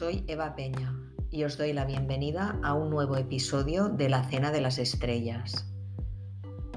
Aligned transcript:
Soy 0.00 0.24
Eva 0.28 0.54
Peña 0.56 0.98
y 1.30 1.44
os 1.44 1.58
doy 1.58 1.74
la 1.74 1.84
bienvenida 1.84 2.58
a 2.62 2.72
un 2.72 2.88
nuevo 2.88 3.18
episodio 3.18 3.90
de 3.90 4.08
La 4.08 4.24
Cena 4.24 4.50
de 4.50 4.62
las 4.62 4.78
Estrellas. 4.78 5.70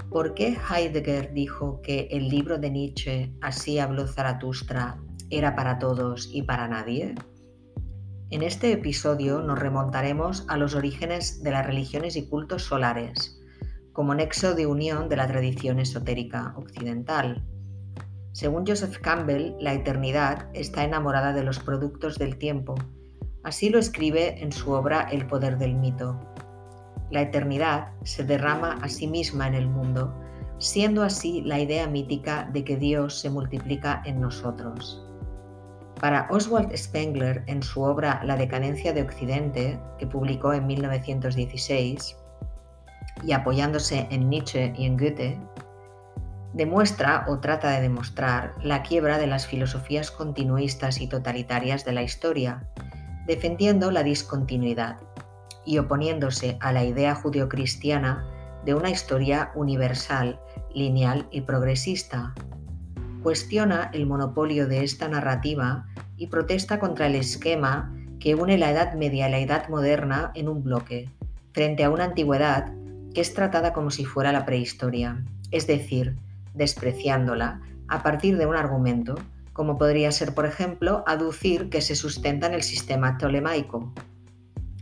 ¿Por 0.09 0.33
qué 0.33 0.57
Heidegger 0.69 1.31
dijo 1.31 1.79
que 1.81 2.09
el 2.11 2.27
libro 2.27 2.57
de 2.57 2.69
Nietzsche, 2.69 3.33
Así 3.39 3.79
habló 3.79 4.07
Zaratustra, 4.07 4.99
era 5.29 5.55
para 5.55 5.79
todos 5.79 6.27
y 6.33 6.41
para 6.41 6.67
nadie? 6.67 7.15
En 8.29 8.43
este 8.43 8.73
episodio 8.73 9.39
nos 9.39 9.57
remontaremos 9.57 10.43
a 10.49 10.57
los 10.57 10.75
orígenes 10.75 11.41
de 11.43 11.51
las 11.51 11.65
religiones 11.65 12.17
y 12.17 12.27
cultos 12.27 12.63
solares, 12.63 13.39
como 13.93 14.13
nexo 14.13 14.53
de 14.53 14.67
unión 14.67 15.07
de 15.07 15.15
la 15.15 15.27
tradición 15.27 15.79
esotérica 15.79 16.53
occidental. 16.57 17.41
Según 18.33 18.67
Joseph 18.67 18.97
Campbell, 18.97 19.53
la 19.61 19.73
eternidad 19.73 20.49
está 20.53 20.83
enamorada 20.83 21.31
de 21.31 21.43
los 21.45 21.59
productos 21.59 22.17
del 22.17 22.37
tiempo. 22.37 22.75
Así 23.43 23.69
lo 23.69 23.77
escribe 23.77 24.41
en 24.41 24.51
su 24.51 24.71
obra 24.71 25.07
El 25.11 25.27
poder 25.27 25.57
del 25.57 25.75
mito. 25.75 26.17
La 27.11 27.21
eternidad 27.21 27.89
se 28.03 28.23
derrama 28.23 28.79
a 28.81 28.87
sí 28.87 29.07
misma 29.07 29.47
en 29.47 29.53
el 29.53 29.67
mundo, 29.67 30.13
siendo 30.59 31.03
así 31.03 31.41
la 31.41 31.59
idea 31.59 31.87
mítica 31.87 32.49
de 32.53 32.63
que 32.63 32.77
Dios 32.77 33.19
se 33.19 33.29
multiplica 33.29 34.01
en 34.05 34.21
nosotros. 34.21 35.05
Para 35.99 36.27
Oswald 36.29 36.75
Spengler, 36.75 37.43
en 37.47 37.61
su 37.61 37.81
obra 37.81 38.21
La 38.23 38.35
decadencia 38.35 38.93
de 38.93 39.03
Occidente, 39.03 39.79
que 39.99 40.07
publicó 40.07 40.53
en 40.53 40.65
1916, 40.65 42.17
y 43.25 43.31
apoyándose 43.33 44.07
en 44.09 44.29
Nietzsche 44.29 44.73
y 44.77 44.85
en 44.85 44.97
Goethe, 44.97 45.39
demuestra 46.53 47.25
o 47.27 47.39
trata 47.39 47.71
de 47.71 47.81
demostrar 47.81 48.53
la 48.61 48.83
quiebra 48.83 49.17
de 49.17 49.27
las 49.27 49.47
filosofías 49.47 50.11
continuistas 50.11 51.01
y 51.01 51.07
totalitarias 51.07 51.83
de 51.85 51.93
la 51.93 52.03
historia, 52.03 52.67
defendiendo 53.27 53.91
la 53.91 54.03
discontinuidad 54.03 54.97
y 55.65 55.77
oponiéndose 55.77 56.57
a 56.59 56.73
la 56.73 56.83
idea 56.83 57.15
judio-cristiana 57.15 58.25
de 58.65 58.75
una 58.75 58.89
historia 58.89 59.51
universal, 59.55 60.39
lineal 60.73 61.27
y 61.31 61.41
progresista. 61.41 62.33
Cuestiona 63.21 63.89
el 63.93 64.05
monopolio 64.05 64.67
de 64.67 64.83
esta 64.83 65.07
narrativa 65.07 65.85
y 66.17 66.27
protesta 66.27 66.79
contra 66.79 67.07
el 67.07 67.15
esquema 67.15 67.93
que 68.19 68.35
une 68.35 68.57
la 68.57 68.71
Edad 68.71 68.93
Media 68.93 69.27
y 69.27 69.31
la 69.31 69.39
Edad 69.39 69.69
Moderna 69.69 70.31
en 70.35 70.49
un 70.49 70.63
bloque, 70.63 71.09
frente 71.51 71.83
a 71.83 71.89
una 71.89 72.05
antigüedad 72.05 72.73
que 73.13 73.21
es 73.21 73.33
tratada 73.33 73.73
como 73.73 73.91
si 73.91 74.05
fuera 74.05 74.31
la 74.31 74.45
prehistoria, 74.45 75.23
es 75.51 75.67
decir, 75.67 76.15
despreciándola 76.53 77.61
a 77.87 78.01
partir 78.01 78.37
de 78.37 78.45
un 78.45 78.55
argumento, 78.55 79.15
como 79.53 79.77
podría 79.77 80.11
ser, 80.11 80.33
por 80.33 80.45
ejemplo, 80.45 81.03
aducir 81.07 81.69
que 81.69 81.81
se 81.81 81.95
sustenta 81.95 82.47
en 82.47 82.55
el 82.55 82.63
sistema 82.63 83.17
tolemaico. 83.17 83.93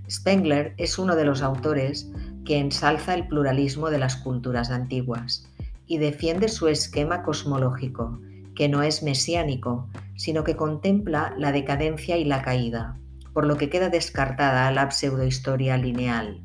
Spengler 0.10 0.74
es 0.78 0.98
uno 0.98 1.16
de 1.16 1.26
los 1.26 1.42
autores 1.42 2.12
que 2.46 2.58
ensalza 2.58 3.14
el 3.14 3.28
pluralismo 3.28 3.90
de 3.90 4.00
las 4.00 4.16
culturas 4.16 4.72
antiguas 4.72 5.48
y 5.86 5.98
defiende 5.98 6.48
su 6.48 6.68
esquema 6.68 7.22
cosmológico, 7.24 8.20
que 8.56 8.70
no 8.70 8.82
es 8.82 9.04
mesiánico, 9.04 9.90
sino 10.16 10.44
que 10.44 10.56
contempla 10.56 11.34
la 11.38 11.52
decadencia 11.52 12.18
y 12.18 12.26
la 12.26 12.42
caída, 12.42 12.98
por 13.34 13.46
lo 13.46 13.58
que 13.58 13.70
queda 13.70 13.90
descartada 13.90 14.72
la 14.72 14.90
pseudohistoria 14.90 15.78
lineal. 15.78 16.42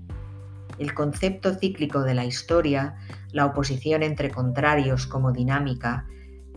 El 0.78 0.94
concepto 0.94 1.54
cíclico 1.54 2.02
de 2.02 2.14
la 2.14 2.24
historia, 2.24 2.96
la 3.32 3.46
oposición 3.46 4.02
entre 4.02 4.30
contrarios 4.30 5.06
como 5.06 5.32
dinámica, 5.32 6.06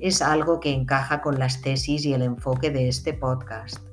es 0.01 0.21
algo 0.21 0.59
que 0.59 0.73
encaja 0.73 1.21
con 1.21 1.39
las 1.39 1.61
tesis 1.61 2.05
y 2.05 2.13
el 2.13 2.21
enfoque 2.21 2.71
de 2.71 2.87
este 2.87 3.13
podcast. 3.13 3.85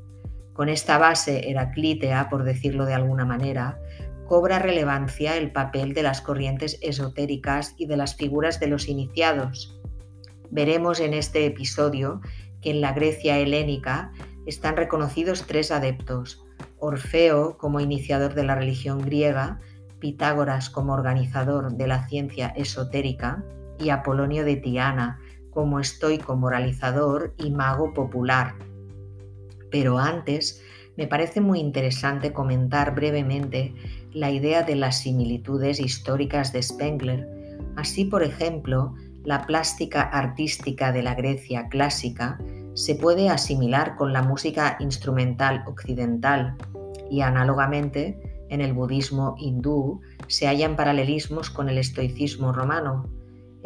Con 0.53 0.69
esta 0.69 0.99
base 0.99 1.51
heraclítea, 1.51 2.29
por 2.31 2.45
decirlo 2.45 2.87
de 2.87 2.95
alguna 2.95 3.25
manera, 3.25 3.79
cobra 4.27 4.59
relevancia 4.59 5.37
el 5.37 5.53
papel 5.53 5.95
de 5.95 6.03
las 6.03 6.21
corrientes 6.21 6.79
esotéricas 6.81 7.75
y 7.77 7.87
de 7.87 7.97
las 7.97 8.17
figuras 8.17 8.61
de 8.61 8.69
los 8.69 8.89
iniciados. 8.89 9.81
Veremos 10.51 11.01
en 11.01 11.15
este 11.15 11.47
episodio 11.47 12.21
que 12.61 12.71
en 12.71 12.81
la 12.81 12.93
Grecia 12.93 13.39
helénica 13.39 14.13
están 14.47 14.77
reconocidos 14.77 15.45
tres 15.47 15.71
adeptos, 15.71 16.45
Orfeo 16.79 17.59
como 17.59 17.81
iniciador 17.81 18.35
de 18.35 18.45
la 18.45 18.55
religión 18.55 19.01
griega, 19.01 19.61
Pitágoras 19.99 20.71
como 20.71 20.93
organizador 20.93 21.73
de 21.73 21.87
la 21.87 22.07
ciencia 22.07 22.49
esotérica 22.49 23.45
y 23.79 23.91
Apolonio 23.91 24.45
de 24.45 24.57
Tiana 24.57 25.19
como 25.57 25.81
estoico 25.81 26.37
moralizador 26.37 27.33
y 27.39 27.51
mago 27.51 27.95
popular. 27.95 28.57
Pero 29.71 29.99
antes, 29.99 30.63
me 30.99 31.07
parece 31.07 31.41
muy 31.41 31.61
interesante 31.61 32.35
comentar 32.35 32.95
brevemente 32.95 33.75
la 34.13 34.31
idea 34.31 34.65
de 34.65 34.77
las 34.77 34.99
similitudes 35.01 35.81
históricas 35.81 36.53
de 36.53 36.63
Spengler. 36.63 37.27
Así, 37.75 38.05
por 38.05 38.23
ejemplo, 38.23 38.95
la 39.25 39.47
plástica 39.47 40.03
artística 40.03 40.93
de 40.93 41.03
la 41.03 41.15
Grecia 41.15 41.71
clásica 41.71 42.39
se 42.75 42.95
puede 42.95 43.31
asimilar 43.31 43.97
con 43.97 44.13
la 44.13 44.21
música 44.21 44.77
instrumental 44.79 45.65
occidental 45.67 46.55
y 47.11 47.23
análogamente 47.23 48.45
en 48.51 48.61
el 48.61 48.75
budismo 48.75 49.37
hindú 49.39 50.03
se 50.29 50.49
hallan 50.49 50.77
paralelismos 50.77 51.49
con 51.49 51.71
el 51.71 51.79
estoicismo 51.79 52.53
romano. 52.53 53.09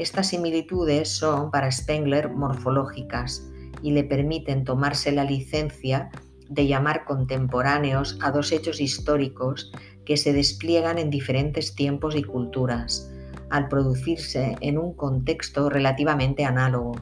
Estas 0.01 0.29
similitudes 0.29 1.11
son 1.11 1.51
para 1.51 1.71
Spengler 1.71 2.31
morfológicas 2.31 3.47
y 3.83 3.91
le 3.91 4.03
permiten 4.03 4.65
tomarse 4.65 5.13
la 5.13 5.25
licencia 5.25 6.11
de 6.49 6.67
llamar 6.67 7.05
contemporáneos 7.05 8.19
a 8.23 8.31
dos 8.31 8.51
hechos 8.51 8.81
históricos 8.81 9.71
que 10.07 10.17
se 10.17 10.33
despliegan 10.33 10.97
en 10.97 11.11
diferentes 11.11 11.75
tiempos 11.75 12.17
y 12.17 12.23
culturas, 12.23 13.13
al 13.51 13.69
producirse 13.69 14.57
en 14.63 14.79
un 14.79 14.95
contexto 14.95 15.69
relativamente 15.69 16.47
análogo. 16.47 16.93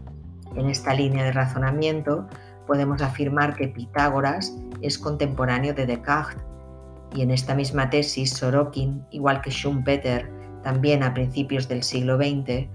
En 0.57 0.69
esta 0.69 0.93
línea 0.93 1.23
de 1.23 1.31
razonamiento 1.31 2.27
podemos 2.67 3.01
afirmar 3.01 3.55
que 3.55 3.69
Pitágoras 3.69 4.59
es 4.83 4.99
contemporáneo 4.99 5.73
de 5.73 5.87
Descartes 5.87 6.43
y 7.15 7.23
en 7.23 7.31
esta 7.31 7.55
misma 7.55 7.91
tesis, 7.91 8.31
Sorokin, 8.33 9.07
igual 9.13 9.41
que 9.41 9.51
Schumpeter, 9.51 10.29
también 10.65 11.05
a 11.05 11.15
principios 11.15 11.69
del 11.69 11.85
siglo 11.85 12.17
XX, 12.17 12.67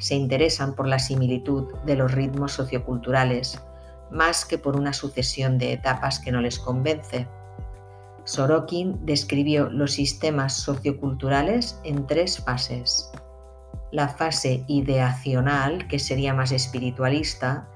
se 0.00 0.16
interesan 0.16 0.74
por 0.74 0.88
la 0.88 0.98
similitud 0.98 1.72
de 1.84 1.94
los 1.94 2.10
ritmos 2.10 2.52
socioculturales, 2.52 3.62
más 4.10 4.44
que 4.44 4.58
por 4.58 4.76
una 4.76 4.92
sucesión 4.92 5.58
de 5.58 5.74
etapas 5.74 6.18
que 6.18 6.32
no 6.32 6.40
les 6.40 6.58
convence. 6.58 7.28
Sorokin 8.24 9.04
describió 9.04 9.68
los 9.70 9.92
sistemas 9.92 10.54
socioculturales 10.54 11.78
en 11.84 12.06
tres 12.06 12.38
fases. 12.38 13.10
La 13.92 14.08
fase 14.08 14.64
ideacional, 14.68 15.86
que 15.88 15.98
sería 15.98 16.34
más 16.34 16.52
espiritualista, 16.52 17.68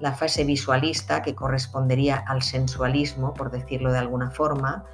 la 0.00 0.12
fase 0.12 0.44
visualista, 0.44 1.22
que 1.22 1.34
correspondería 1.34 2.24
al 2.26 2.42
sensualismo, 2.42 3.34
por 3.34 3.50
decirlo 3.50 3.92
de 3.92 3.98
alguna 3.98 4.30
forma, 4.30 4.84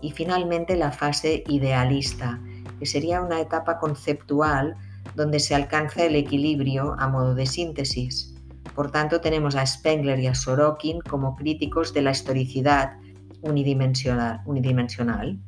y 0.00 0.10
finalmente 0.10 0.76
la 0.76 0.92
fase 0.92 1.44
idealista, 1.46 2.40
que 2.78 2.86
sería 2.86 3.20
una 3.20 3.40
etapa 3.40 3.78
conceptual 3.78 4.76
donde 5.14 5.40
se 5.40 5.54
alcanza 5.54 6.04
el 6.04 6.16
equilibrio 6.16 6.94
a 6.98 7.08
modo 7.08 7.34
de 7.34 7.46
síntesis. 7.46 8.34
Por 8.74 8.90
tanto, 8.90 9.20
tenemos 9.20 9.54
a 9.56 9.66
Spengler 9.66 10.18
y 10.20 10.26
a 10.26 10.34
Sorokin 10.34 11.00
como 11.00 11.36
críticos 11.36 11.92
de 11.92 12.02
la 12.02 12.12
historicidad 12.12 12.96
unidimensional. 13.42 15.38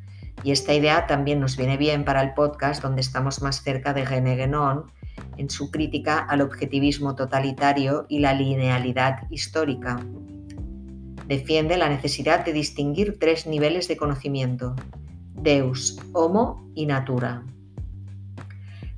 Y 0.43 0.51
esta 0.51 0.75
idea 0.75 1.07
también 1.07 1.41
nos 1.41 1.57
viene 1.57 1.77
bien 1.77 2.05
para 2.05 2.23
el 2.23 2.35
podcast 2.35 2.83
donde 2.83 3.01
estamos 3.01 3.41
más 3.41 3.63
cerca 3.63 3.95
de 3.95 4.05
René 4.05 4.37
Guénon 4.37 4.93
en 5.37 5.49
su 5.49 5.71
crítica 5.71 6.19
al 6.19 6.41
objetivismo 6.41 7.15
totalitario 7.15 8.07
y 8.09 8.19
la 8.19 8.35
linealidad 8.35 9.31
histórica. 9.31 10.01
Defiende 11.29 11.79
la 11.79 11.89
necesidad 11.89 12.45
de 12.45 12.53
distinguir 12.53 13.19
tres 13.19 13.47
niveles 13.47 13.89
de 13.89 13.97
conocimiento, 13.97 14.75
Deus, 15.35 15.99
Homo 16.13 16.71
y 16.75 16.87
Natura. 16.87 17.43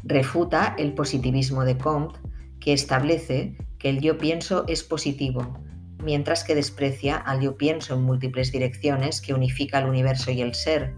Refuta 0.06 0.75
el 0.79 0.94
positivismo 0.94 1.64
de 1.64 1.76
Comte, 1.76 2.19
que 2.61 2.73
establece 2.73 3.56
que 3.79 3.91
el 3.91 4.00
yo 4.00 4.17
pienso 4.19 4.64
es 4.67 4.82
positivo, 4.82 5.58
mientras 6.03 6.44
que 6.44 6.55
desprecia 6.55 7.17
al 7.17 7.41
yo 7.41 7.56
pienso 7.56 7.94
en 7.94 8.03
múltiples 8.03 8.53
direcciones 8.53 9.20
que 9.20 9.35
unifica 9.35 9.79
el 9.79 9.87
universo 9.87 10.31
y 10.31 10.41
el 10.41 10.55
ser. 10.55 10.94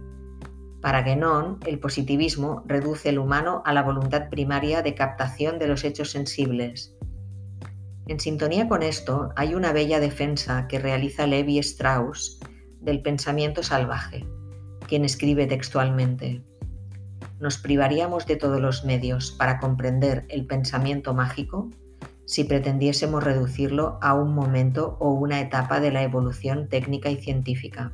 Para 0.81 1.03
Guénon, 1.03 1.59
el 1.67 1.81
positivismo 1.81 2.63
reduce 2.67 3.09
el 3.09 3.19
humano 3.19 3.63
a 3.65 3.73
la 3.73 3.83
voluntad 3.83 4.29
primaria 4.31 4.83
de 4.83 4.95
captación 4.95 5.59
de 5.59 5.67
los 5.67 5.83
hechos 5.83 6.11
sensibles, 6.11 6.95
en 8.09 8.19
sintonía 8.19 8.67
con 8.69 8.83
esto, 8.83 9.33
hay 9.37 9.55
una 9.55 9.71
bella 9.75 10.01
defensa 10.01 10.67
que 10.67 10.79
realiza 10.79 11.27
Levi 11.27 11.59
Strauss 11.59 12.41
del 12.81 13.03
pensamiento 13.03 13.63
salvaje, 13.63 14.27
quien 14.87 15.05
escribe 15.05 15.47
textualmente, 15.47 16.43
nos 17.41 17.59
privaríamos 17.59 18.27
de 18.27 18.37
todos 18.37 18.61
los 18.61 18.85
medios 18.85 19.31
para 19.33 19.59
comprender 19.59 20.25
el 20.29 20.47
pensamiento 20.47 21.15
mágico 21.15 21.71
si 22.25 22.45
pretendiésemos 22.45 23.25
reducirlo 23.25 23.99
a 24.03 24.15
un 24.15 24.35
momento 24.35 24.97
o 25.01 25.13
una 25.13 25.41
etapa 25.41 25.81
de 25.81 25.91
la 25.91 26.03
evolución 26.03 26.69
técnica 26.69 27.11
y 27.11 27.17
científica. 27.17 27.93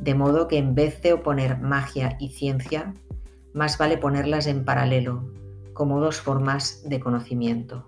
de 0.00 0.14
modo 0.16 0.48
que 0.48 0.58
en 0.58 0.74
vez 0.74 1.00
de 1.00 1.12
oponer 1.12 1.58
magia 1.58 2.16
y 2.18 2.30
ciencia, 2.30 2.92
más 3.54 3.78
vale 3.78 3.98
ponerlas 3.98 4.48
en 4.48 4.64
paralelo, 4.64 5.22
como 5.74 6.00
dos 6.00 6.20
formas 6.20 6.82
de 6.84 6.98
conocimiento. 6.98 7.86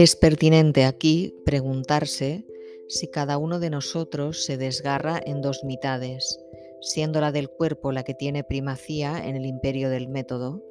Es 0.00 0.16
pertinente 0.16 0.86
aquí 0.86 1.34
preguntarse 1.44 2.46
si 2.88 3.08
cada 3.08 3.36
uno 3.36 3.60
de 3.60 3.68
nosotros 3.68 4.46
se 4.46 4.56
desgarra 4.56 5.20
en 5.22 5.42
dos 5.42 5.62
mitades, 5.62 6.40
siendo 6.80 7.20
la 7.20 7.32
del 7.32 7.50
cuerpo 7.50 7.92
la 7.92 8.02
que 8.02 8.14
tiene 8.14 8.42
primacía 8.42 9.22
en 9.22 9.36
el 9.36 9.44
imperio 9.44 9.90
del 9.90 10.08
método, 10.08 10.64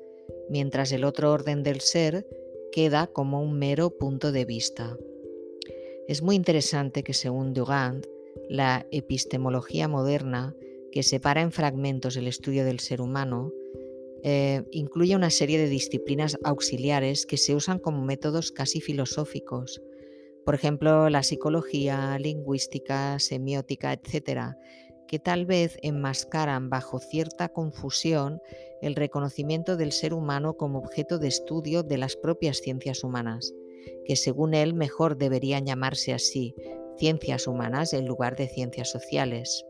mientras 0.50 0.92
el 0.94 1.04
otro 1.04 1.31
orden 1.31 1.62
del 1.62 1.80
ser 1.81 2.26
queda 2.72 3.06
como 3.06 3.40
un 3.44 3.60
mero 3.60 3.92
punto 4.00 4.31
de 4.31 4.46
vista. 4.46 4.98
Es 6.08 6.24
muy 6.24 6.36
interesante 6.36 7.04
que 7.04 7.14
según 7.14 7.54
Dugand, 7.54 8.08
la 8.50 8.88
epistemología 8.90 9.88
moderna, 9.88 10.56
que 10.92 11.04
separa 11.04 11.44
en 11.44 11.52
fragmentos 11.52 12.18
el 12.18 12.25
estudio 12.25 12.66
del 12.66 12.80
ser 12.80 13.00
humano, 13.00 13.54
eh, 14.24 14.63
incluye 14.71 15.16
una 15.16 15.30
serie 15.30 15.57
de 15.57 15.69
disciplinas 15.69 16.38
auxiliares 16.44 17.25
que 17.25 17.38
se 17.38 17.56
usan 17.56 17.80
como 17.80 18.04
métodos 18.04 18.51
casi 18.51 18.81
filosóficos. 18.81 19.81
Por 20.45 20.56
ejemplo, 20.56 21.10
la 21.10 21.24
psicología, 21.24 22.18
lingüística, 22.19 23.19
semiótica, 23.19 23.94
etc., 23.94 24.56
que 25.07 25.19
tal 25.19 25.45
vez 25.45 25.77
enmascaran 25.81 26.69
bajo 26.69 27.00
cierta 27.00 27.50
confusión 27.50 28.42
el 28.81 28.95
reconocimiento 28.95 29.75
del 29.75 29.92
ser 29.92 30.13
humano 30.13 30.56
como 30.56 30.80
objeto 30.80 31.18
de 31.18 31.27
estudio 31.27 31.83
de 31.83 31.98
las 31.98 32.15
propias 32.15 32.57
ciencias 32.57 33.04
humanas 33.04 33.54
que 34.06 34.15
según 34.15 34.54
él 34.54 34.74
mejor 34.74 35.18
deberían 35.18 35.65
llamarse 35.65 36.13
así, 36.13 36.56
ciencias 36.98 37.48
humanas 37.48 37.94
en 37.94 38.07
lugar 38.07 38.36
de 38.36 38.48
ciencias 38.48 38.89
sociales. 38.89 39.65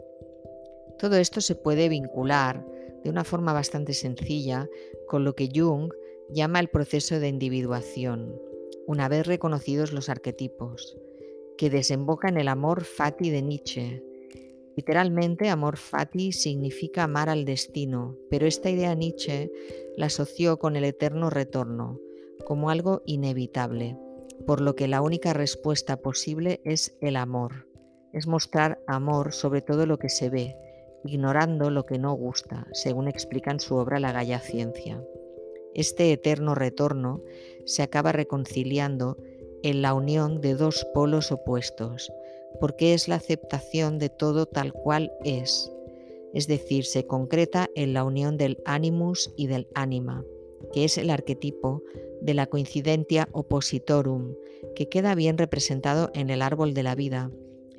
Todo 0.97 1.17
esto 1.17 1.41
se 1.41 1.55
puede 1.55 1.89
vincular 1.89 2.65
de 3.03 3.09
una 3.09 3.23
forma 3.23 3.53
bastante 3.53 3.93
sencilla 3.93 4.69
con 5.07 5.23
lo 5.23 5.35
que 5.35 5.49
Jung 5.53 5.91
llama 6.29 6.59
el 6.59 6.69
proceso 6.69 7.19
de 7.19 7.27
individuación, 7.27 8.35
una 8.87 9.07
vez 9.09 9.25
reconocidos 9.27 9.93
los 9.93 10.09
arquetipos, 10.09 10.97
que 11.57 11.69
desemboca 11.69 12.29
en 12.29 12.37
el 12.37 12.47
amor 12.47 12.83
fati 12.83 13.29
de 13.29 13.41
Nietzsche. 13.41 14.03
Literalmente, 14.75 15.49
amor 15.49 15.77
fati 15.77 16.31
significa 16.31 17.03
amar 17.03 17.29
al 17.29 17.45
destino, 17.45 18.17
pero 18.29 18.45
esta 18.45 18.69
idea 18.69 18.95
Nietzsche 18.95 19.51
la 19.97 20.05
asoció 20.05 20.59
con 20.59 20.75
el 20.75 20.85
eterno 20.85 21.29
retorno, 21.29 21.99
como 22.45 22.69
algo 22.69 23.01
inevitable 23.05 23.97
por 24.45 24.61
lo 24.61 24.75
que 24.75 24.87
la 24.87 25.01
única 25.01 25.33
respuesta 25.33 25.97
posible 25.97 26.61
es 26.63 26.97
el 27.01 27.15
amor. 27.15 27.67
Es 28.13 28.27
mostrar 28.27 28.79
amor 28.87 29.33
sobre 29.33 29.61
todo 29.61 29.85
lo 29.85 29.97
que 29.99 30.09
se 30.09 30.29
ve, 30.29 30.55
ignorando 31.05 31.69
lo 31.69 31.85
que 31.85 31.97
no 31.97 32.13
gusta, 32.13 32.67
según 32.71 33.07
explica 33.07 33.51
en 33.51 33.59
su 33.59 33.75
obra 33.75 33.99
La 33.99 34.11
Galla 34.11 34.39
Ciencia. 34.39 35.03
Este 35.73 36.11
eterno 36.11 36.55
retorno 36.55 37.21
se 37.65 37.83
acaba 37.83 38.11
reconciliando 38.11 39.17
en 39.63 39.81
la 39.81 39.93
unión 39.93 40.41
de 40.41 40.55
dos 40.55 40.85
polos 40.93 41.31
opuestos, 41.31 42.11
porque 42.59 42.93
es 42.93 43.07
la 43.07 43.15
aceptación 43.15 43.99
de 43.99 44.09
todo 44.09 44.45
tal 44.45 44.73
cual 44.73 45.11
es, 45.23 45.71
es 46.33 46.47
decir, 46.47 46.85
se 46.85 47.05
concreta 47.05 47.69
en 47.75 47.93
la 47.93 48.03
unión 48.03 48.37
del 48.37 48.61
animus 48.65 49.33
y 49.35 49.47
del 49.47 49.67
anima, 49.73 50.23
que 50.73 50.85
es 50.85 50.97
el 50.97 51.09
arquetipo 51.09 51.83
de 52.21 52.33
la 52.33 52.47
coincidentia 52.47 53.29
oppositorum, 53.31 54.35
que 54.75 54.89
queda 54.89 55.15
bien 55.15 55.37
representado 55.37 56.11
en 56.13 56.29
el 56.29 56.41
árbol 56.41 56.73
de 56.73 56.83
la 56.83 56.95
vida 56.95 57.31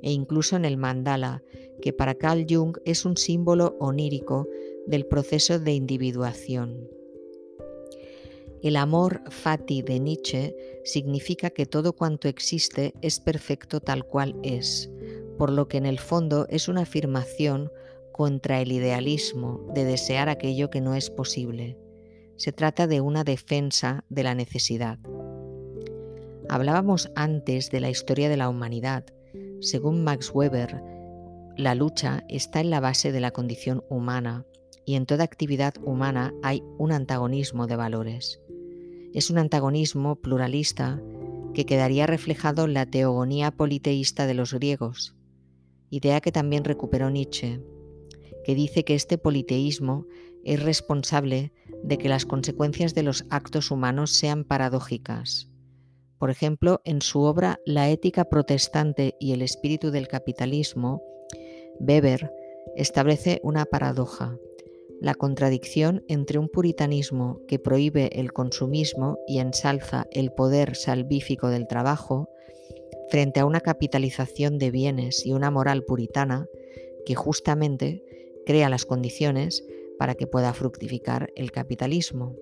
e 0.02 0.12
incluso 0.12 0.56
en 0.56 0.64
el 0.64 0.76
mandala, 0.76 1.42
que 1.80 1.92
para 1.92 2.14
Carl 2.14 2.46
Jung 2.48 2.78
es 2.84 3.04
un 3.04 3.16
símbolo 3.16 3.76
onírico 3.80 4.48
del 4.86 5.06
proceso 5.06 5.58
de 5.58 5.72
individuación. 5.72 6.88
El 8.62 8.76
amor 8.76 9.22
fati 9.30 9.80
de 9.80 9.98
Nietzsche 10.00 10.54
significa 10.84 11.48
que 11.48 11.64
todo 11.64 11.94
cuanto 11.94 12.28
existe 12.28 12.92
es 13.00 13.18
perfecto 13.18 13.80
tal 13.80 14.04
cual 14.04 14.36
es, 14.42 14.90
por 15.38 15.50
lo 15.50 15.66
que 15.66 15.78
en 15.78 15.86
el 15.86 15.98
fondo 15.98 16.46
es 16.50 16.68
una 16.68 16.82
afirmación 16.82 17.70
contra 18.12 18.60
el 18.60 18.70
idealismo 18.70 19.66
de 19.74 19.84
desear 19.86 20.28
aquello 20.28 20.68
que 20.68 20.82
no 20.82 20.94
es 20.94 21.08
posible. 21.08 21.78
Se 22.36 22.52
trata 22.52 22.86
de 22.86 23.00
una 23.00 23.24
defensa 23.24 24.04
de 24.10 24.24
la 24.24 24.34
necesidad. 24.34 24.98
Hablábamos 26.50 27.10
antes 27.14 27.70
de 27.70 27.80
la 27.80 27.88
historia 27.88 28.28
de 28.28 28.36
la 28.36 28.50
humanidad. 28.50 29.04
Según 29.60 30.04
Max 30.04 30.30
Weber, 30.32 30.82
la 31.58 31.74
lucha 31.74 32.24
está 32.28 32.60
en 32.60 32.70
la 32.70 32.80
base 32.80 33.12
de 33.12 33.20
la 33.20 33.30
condición 33.30 33.84
humana 33.90 34.46
y 34.86 34.94
en 34.94 35.04
toda 35.04 35.24
actividad 35.24 35.74
humana 35.84 36.32
hay 36.42 36.62
un 36.78 36.92
antagonismo 36.92 37.66
de 37.66 37.76
valores. 37.76 38.40
Es 39.12 39.28
un 39.28 39.36
antagonismo 39.36 40.16
pluralista 40.16 41.02
que 41.52 41.66
quedaría 41.66 42.06
reflejado 42.06 42.64
en 42.64 42.72
la 42.72 42.86
teogonía 42.86 43.50
politeísta 43.50 44.26
de 44.26 44.32
los 44.32 44.54
griegos, 44.54 45.14
idea 45.90 46.22
que 46.22 46.32
también 46.32 46.64
recuperó 46.64 47.10
Nietzsche, 47.10 47.60
que 48.44 48.54
dice 48.54 48.84
que 48.84 48.94
este 48.94 49.18
politeísmo 49.18 50.06
es 50.42 50.62
responsable 50.62 51.52
de 51.84 51.98
que 51.98 52.08
las 52.08 52.24
consecuencias 52.24 52.94
de 52.94 53.02
los 53.02 53.26
actos 53.28 53.70
humanos 53.70 54.10
sean 54.12 54.44
paradójicas. 54.44 55.49
Por 56.20 56.28
ejemplo, 56.28 56.82
en 56.84 57.00
su 57.00 57.22
obra 57.22 57.60
La 57.64 57.88
ética 57.88 58.26
protestante 58.26 59.16
y 59.18 59.32
el 59.32 59.40
espíritu 59.40 59.90
del 59.90 60.06
capitalismo, 60.06 61.02
Weber 61.80 62.30
establece 62.76 63.40
una 63.42 63.64
paradoja, 63.64 64.38
la 65.00 65.14
contradicción 65.14 66.04
entre 66.08 66.38
un 66.38 66.50
puritanismo 66.50 67.40
que 67.48 67.58
prohíbe 67.58 68.20
el 68.20 68.34
consumismo 68.34 69.18
y 69.26 69.38
ensalza 69.38 70.06
el 70.10 70.30
poder 70.30 70.76
salvífico 70.76 71.48
del 71.48 71.66
trabajo, 71.66 72.28
frente 73.08 73.40
a 73.40 73.46
una 73.46 73.62
capitalización 73.62 74.58
de 74.58 74.70
bienes 74.70 75.24
y 75.24 75.32
una 75.32 75.50
moral 75.50 75.84
puritana 75.84 76.46
que 77.06 77.14
justamente 77.14 78.04
crea 78.44 78.68
las 78.68 78.84
condiciones 78.84 79.64
para 79.98 80.16
que 80.16 80.26
pueda 80.26 80.52
fructificar 80.52 81.32
el 81.34 81.50
capitalismo. 81.50 82.36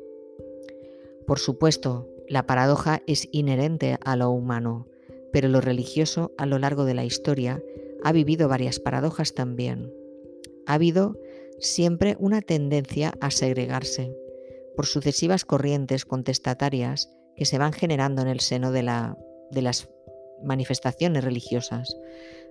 Por 1.29 1.39
supuesto, 1.39 2.09
la 2.29 2.47
paradoja 2.47 3.03
es 3.07 3.29
inherente 3.33 3.99
a 4.05 4.17
lo 4.17 4.31
humano, 4.31 4.87
pero 5.33 5.49
lo 5.49 5.61
religioso 5.61 6.33
a 6.37 6.47
lo 6.47 6.59
largo 6.59 6.85
de 6.85 6.95
la 6.95 7.05
historia 7.05 7.63
ha 8.05 8.13
vivido 8.13 8.49
varias 8.49 8.79
paradojas 8.81 9.35
también. 9.35 9.93
Ha 10.67 10.75
habido 10.75 11.19
siempre 11.59 12.17
una 12.19 12.43
tendencia 12.43 13.15
a 13.21 13.31
segregarse 13.31 14.15
por 14.77 14.87
sucesivas 14.87 15.45
corrientes 15.45 16.05
contestatarias 16.05 17.11
que 17.35 17.47
se 17.47 17.59
van 17.59 17.73
generando 17.73 18.23
en 18.23 18.29
el 18.29 18.41
seno 18.41 18.73
de, 18.73 18.83
la, 18.83 19.17
de 19.51 19.63
las 19.63 19.89
manifestaciones 20.43 21.25
religiosas. 21.25 21.97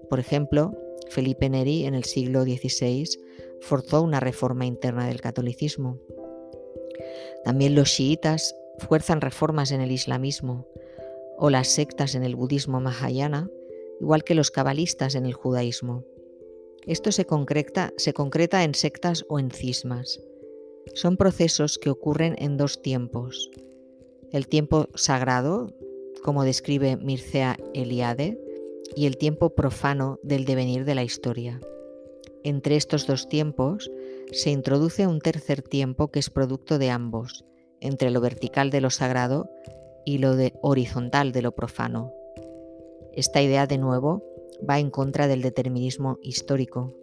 Por 0.10 0.20
ejemplo, 0.20 0.78
Felipe 1.10 1.50
Neri 1.50 1.86
en 1.86 1.94
el 1.94 2.04
siglo 2.04 2.44
XVI 2.44 3.08
forzó 3.62 4.02
una 4.02 4.20
reforma 4.20 4.66
interna 4.66 5.08
del 5.08 5.22
catolicismo. 5.22 6.00
También 7.44 7.76
los 7.76 7.94
chiitas 7.94 8.56
fuerzan 8.80 9.22
reformas 9.22 9.72
en 9.72 9.82
el 9.82 9.92
islamismo 9.92 10.68
o 11.38 11.50
las 11.50 11.68
sectas 11.68 12.16
en 12.16 12.24
el 12.24 12.36
budismo 12.36 12.80
mahayana, 12.80 13.50
igual 14.00 14.24
que 14.24 14.36
los 14.36 14.52
cabalistas 14.52 15.16
en 15.16 15.26
el 15.26 15.34
judaísmo. 15.34 16.04
Esto 16.86 17.12
se 17.12 17.26
concreta, 17.26 17.94
se 17.98 18.14
concreta 18.14 18.64
en 18.64 18.74
sectas 18.74 19.26
o 19.30 19.40
en 19.40 19.52
cismas. 19.52 20.22
Son 20.94 21.18
procesos 21.18 21.78
que 21.78 21.90
ocurren 21.90 22.36
en 22.38 22.58
dos 22.58 22.82
tiempos. 22.82 23.52
El 24.32 24.48
tiempo 24.48 24.88
sagrado, 24.96 25.74
como 26.24 26.44
describe 26.44 26.98
Mircea 26.98 27.58
Eliade, 27.74 28.40
y 28.96 29.06
el 29.06 29.18
tiempo 29.18 29.54
profano 29.54 30.20
del 30.24 30.46
devenir 30.46 30.86
de 30.86 30.96
la 30.96 31.04
historia. 31.04 31.60
Entre 32.44 32.78
estos 32.78 33.06
dos 33.06 33.28
tiempos 33.28 33.92
se 34.32 34.50
introduce 34.50 35.08
un 35.08 35.20
tercer 35.20 35.62
tiempo 35.62 36.10
que 36.10 36.20
es 36.20 36.30
producto 36.30 36.80
de 36.80 36.90
ambos, 36.90 37.46
entre 37.82 38.12
lo 38.12 38.22
vertical 38.22 38.70
de 38.70 38.82
lo 38.82 38.90
sagrado 38.90 39.50
y 40.06 40.20
lo 40.20 40.36
horizontal 40.62 41.32
de 41.32 41.42
lo 41.42 41.54
profano. 41.54 42.14
Esta 43.14 43.42
idea, 43.42 43.68
de 43.68 43.78
nuevo, 43.78 44.24
va 44.68 44.80
en 44.80 44.90
contra 44.90 45.28
del 45.28 45.42
determinismo 45.42 46.20
histórico. 46.22 46.94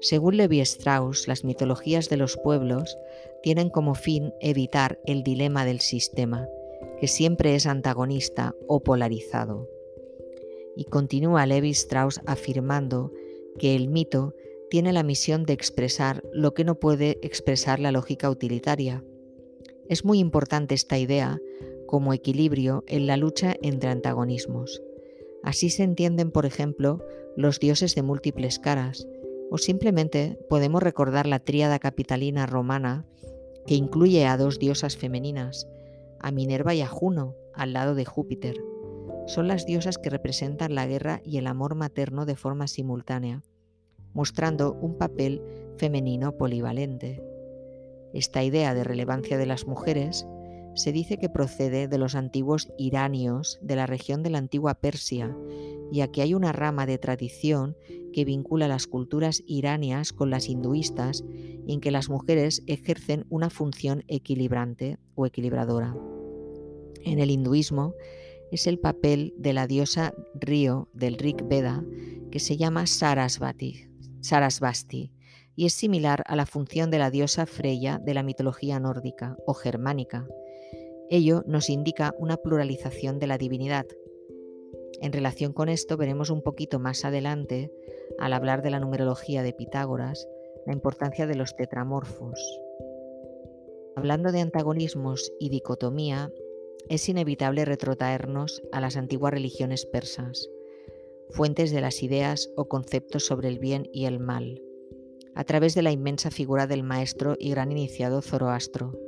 Según 0.00 0.36
Levi 0.36 0.60
Strauss, 0.60 1.26
las 1.26 1.44
mitologías 1.44 2.08
de 2.08 2.16
los 2.16 2.36
pueblos 2.36 2.98
tienen 3.42 3.70
como 3.70 3.94
fin 3.94 4.32
evitar 4.40 4.98
el 5.06 5.22
dilema 5.22 5.64
del 5.64 5.80
sistema, 5.80 6.48
que 7.00 7.08
siempre 7.08 7.54
es 7.54 7.66
antagonista 7.66 8.54
o 8.68 8.82
polarizado. 8.82 9.68
Y 10.76 10.84
continúa 10.84 11.46
Levi 11.46 11.70
Strauss 11.70 12.20
afirmando 12.26 13.12
que 13.58 13.74
el 13.74 13.88
mito 13.88 14.34
tiene 14.68 14.92
la 14.92 15.02
misión 15.02 15.44
de 15.44 15.54
expresar 15.54 16.22
lo 16.32 16.52
que 16.52 16.64
no 16.64 16.78
puede 16.78 17.18
expresar 17.22 17.80
la 17.80 17.92
lógica 17.92 18.28
utilitaria. 18.28 19.02
Es 19.88 20.04
muy 20.04 20.18
importante 20.18 20.74
esta 20.74 20.98
idea 20.98 21.38
como 21.86 22.12
equilibrio 22.12 22.84
en 22.86 23.06
la 23.06 23.16
lucha 23.16 23.54
entre 23.62 23.90
antagonismos. 23.90 24.82
Así 25.42 25.70
se 25.70 25.84
entienden, 25.84 26.32
por 26.32 26.46
ejemplo, 26.46 27.04
los 27.36 27.60
dioses 27.60 27.94
de 27.94 28.02
múltiples 28.02 28.58
caras, 28.58 29.06
o 29.50 29.58
simplemente 29.58 30.38
podemos 30.48 30.82
recordar 30.82 31.26
la 31.26 31.38
tríada 31.38 31.78
capitalina 31.78 32.46
romana 32.46 33.06
que 33.66 33.74
incluye 33.74 34.26
a 34.26 34.36
dos 34.36 34.58
diosas 34.58 34.96
femeninas, 34.96 35.68
a 36.18 36.30
Minerva 36.32 36.74
y 36.74 36.80
a 36.80 36.88
Juno, 36.88 37.36
al 37.54 37.72
lado 37.72 37.94
de 37.94 38.04
Júpiter. 38.04 38.56
Son 39.26 39.48
las 39.48 39.66
diosas 39.66 39.98
que 39.98 40.10
representan 40.10 40.74
la 40.74 40.86
guerra 40.86 41.20
y 41.24 41.38
el 41.38 41.46
amor 41.46 41.74
materno 41.74 42.26
de 42.26 42.36
forma 42.36 42.66
simultánea, 42.68 43.42
mostrando 44.14 44.72
un 44.72 44.98
papel 44.98 45.42
femenino 45.76 46.36
polivalente. 46.36 47.22
Esta 48.16 48.42
idea 48.42 48.72
de 48.72 48.82
relevancia 48.82 49.36
de 49.36 49.44
las 49.44 49.66
mujeres 49.66 50.26
se 50.74 50.90
dice 50.90 51.18
que 51.18 51.28
procede 51.28 51.86
de 51.86 51.98
los 51.98 52.14
antiguos 52.14 52.72
iranios 52.78 53.58
de 53.60 53.76
la 53.76 53.84
región 53.84 54.22
de 54.22 54.30
la 54.30 54.38
antigua 54.38 54.80
Persia, 54.80 55.36
y 55.92 56.00
aquí 56.00 56.22
hay 56.22 56.32
una 56.32 56.52
rama 56.52 56.86
de 56.86 56.96
tradición 56.96 57.76
que 58.14 58.24
vincula 58.24 58.68
las 58.68 58.86
culturas 58.86 59.42
iranias 59.46 60.14
con 60.14 60.30
las 60.30 60.48
hinduistas, 60.48 61.26
en 61.68 61.78
que 61.80 61.90
las 61.90 62.08
mujeres 62.08 62.62
ejercen 62.66 63.26
una 63.28 63.50
función 63.50 64.02
equilibrante 64.08 64.98
o 65.14 65.26
equilibradora. 65.26 65.94
En 67.04 67.18
el 67.18 67.30
hinduismo 67.30 67.92
es 68.50 68.66
el 68.66 68.78
papel 68.78 69.34
de 69.36 69.52
la 69.52 69.66
diosa 69.66 70.14
Río 70.34 70.88
del 70.94 71.18
Rig 71.18 71.44
Veda 71.44 71.84
que 72.30 72.40
se 72.40 72.56
llama 72.56 72.86
Sarasvati, 72.86 73.90
Sarasvasti 74.22 75.12
y 75.56 75.66
es 75.66 75.72
similar 75.72 76.22
a 76.26 76.36
la 76.36 76.46
función 76.46 76.90
de 76.90 76.98
la 76.98 77.10
diosa 77.10 77.46
Freya 77.46 77.98
de 77.98 78.14
la 78.14 78.22
mitología 78.22 78.78
nórdica 78.78 79.36
o 79.46 79.54
germánica, 79.54 80.28
Ello 81.08 81.44
nos 81.46 81.70
indica 81.70 82.14
una 82.18 82.36
pluralización 82.36 83.20
de 83.20 83.28
la 83.28 83.38
divinidad. 83.38 83.86
En 85.00 85.12
relación 85.12 85.52
con 85.52 85.68
esto 85.68 85.96
veremos 85.96 86.30
un 86.30 86.42
poquito 86.42 86.80
más 86.80 87.04
adelante, 87.04 87.70
al 88.18 88.32
hablar 88.32 88.62
de 88.62 88.70
la 88.70 88.80
numerología 88.80 89.44
de 89.44 89.52
Pitágoras, 89.52 90.26
la 90.66 90.72
importancia 90.72 91.28
de 91.28 91.36
los 91.36 91.54
tetramorfos. 91.54 92.40
Hablando 93.94 94.32
de 94.32 94.40
antagonismos 94.40 95.32
y 95.38 95.48
dicotomía, 95.48 96.32
es 96.88 97.08
inevitable 97.08 97.64
retrotraernos 97.64 98.62
a 98.72 98.80
las 98.80 98.96
antiguas 98.96 99.32
religiones 99.32 99.86
persas, 99.86 100.48
fuentes 101.30 101.70
de 101.70 101.80
las 101.80 102.02
ideas 102.02 102.50
o 102.56 102.68
conceptos 102.68 103.26
sobre 103.26 103.48
el 103.48 103.60
bien 103.60 103.88
y 103.92 104.06
el 104.06 104.18
mal, 104.18 104.60
a 105.36 105.44
través 105.44 105.74
de 105.74 105.82
la 105.82 105.92
inmensa 105.92 106.30
figura 106.30 106.66
del 106.66 106.82
maestro 106.82 107.36
y 107.38 107.50
gran 107.50 107.70
iniciado 107.70 108.22
Zoroastro. 108.22 108.98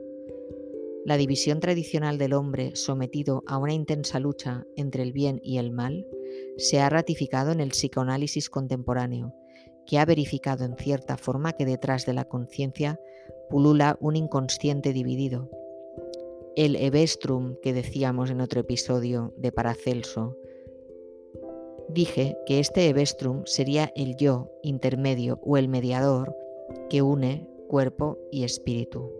La 1.06 1.16
división 1.16 1.58
tradicional 1.58 2.18
del 2.18 2.34
hombre 2.34 2.76
sometido 2.76 3.42
a 3.46 3.56
una 3.56 3.72
intensa 3.72 4.20
lucha 4.20 4.66
entre 4.76 5.02
el 5.02 5.14
bien 5.14 5.40
y 5.42 5.56
el 5.56 5.70
mal 5.72 6.06
se 6.58 6.80
ha 6.80 6.90
ratificado 6.90 7.50
en 7.50 7.60
el 7.60 7.70
psicoanálisis 7.70 8.50
contemporáneo, 8.50 9.34
que 9.86 9.98
ha 9.98 10.04
verificado 10.04 10.66
en 10.66 10.76
cierta 10.76 11.16
forma 11.16 11.54
que 11.54 11.64
detrás 11.64 12.04
de 12.04 12.12
la 12.12 12.26
conciencia 12.26 13.00
pulula 13.48 13.96
un 13.98 14.16
inconsciente 14.16 14.92
dividido. 14.92 15.48
El 16.56 16.76
Evestrum 16.76 17.56
que 17.62 17.72
decíamos 17.72 18.28
en 18.28 18.42
otro 18.42 18.60
episodio 18.60 19.32
de 19.38 19.50
Paracelso, 19.50 20.36
dije 21.88 22.36
que 22.46 22.60
este 22.60 22.88
Evestrum 22.88 23.42
sería 23.46 23.92
el 23.96 24.16
yo 24.16 24.50
intermedio 24.62 25.40
o 25.42 25.56
el 25.56 25.68
mediador 25.68 26.34
que 26.90 27.02
une 27.02 27.48
cuerpo 27.68 28.18
y 28.30 28.44
espíritu. 28.44 29.10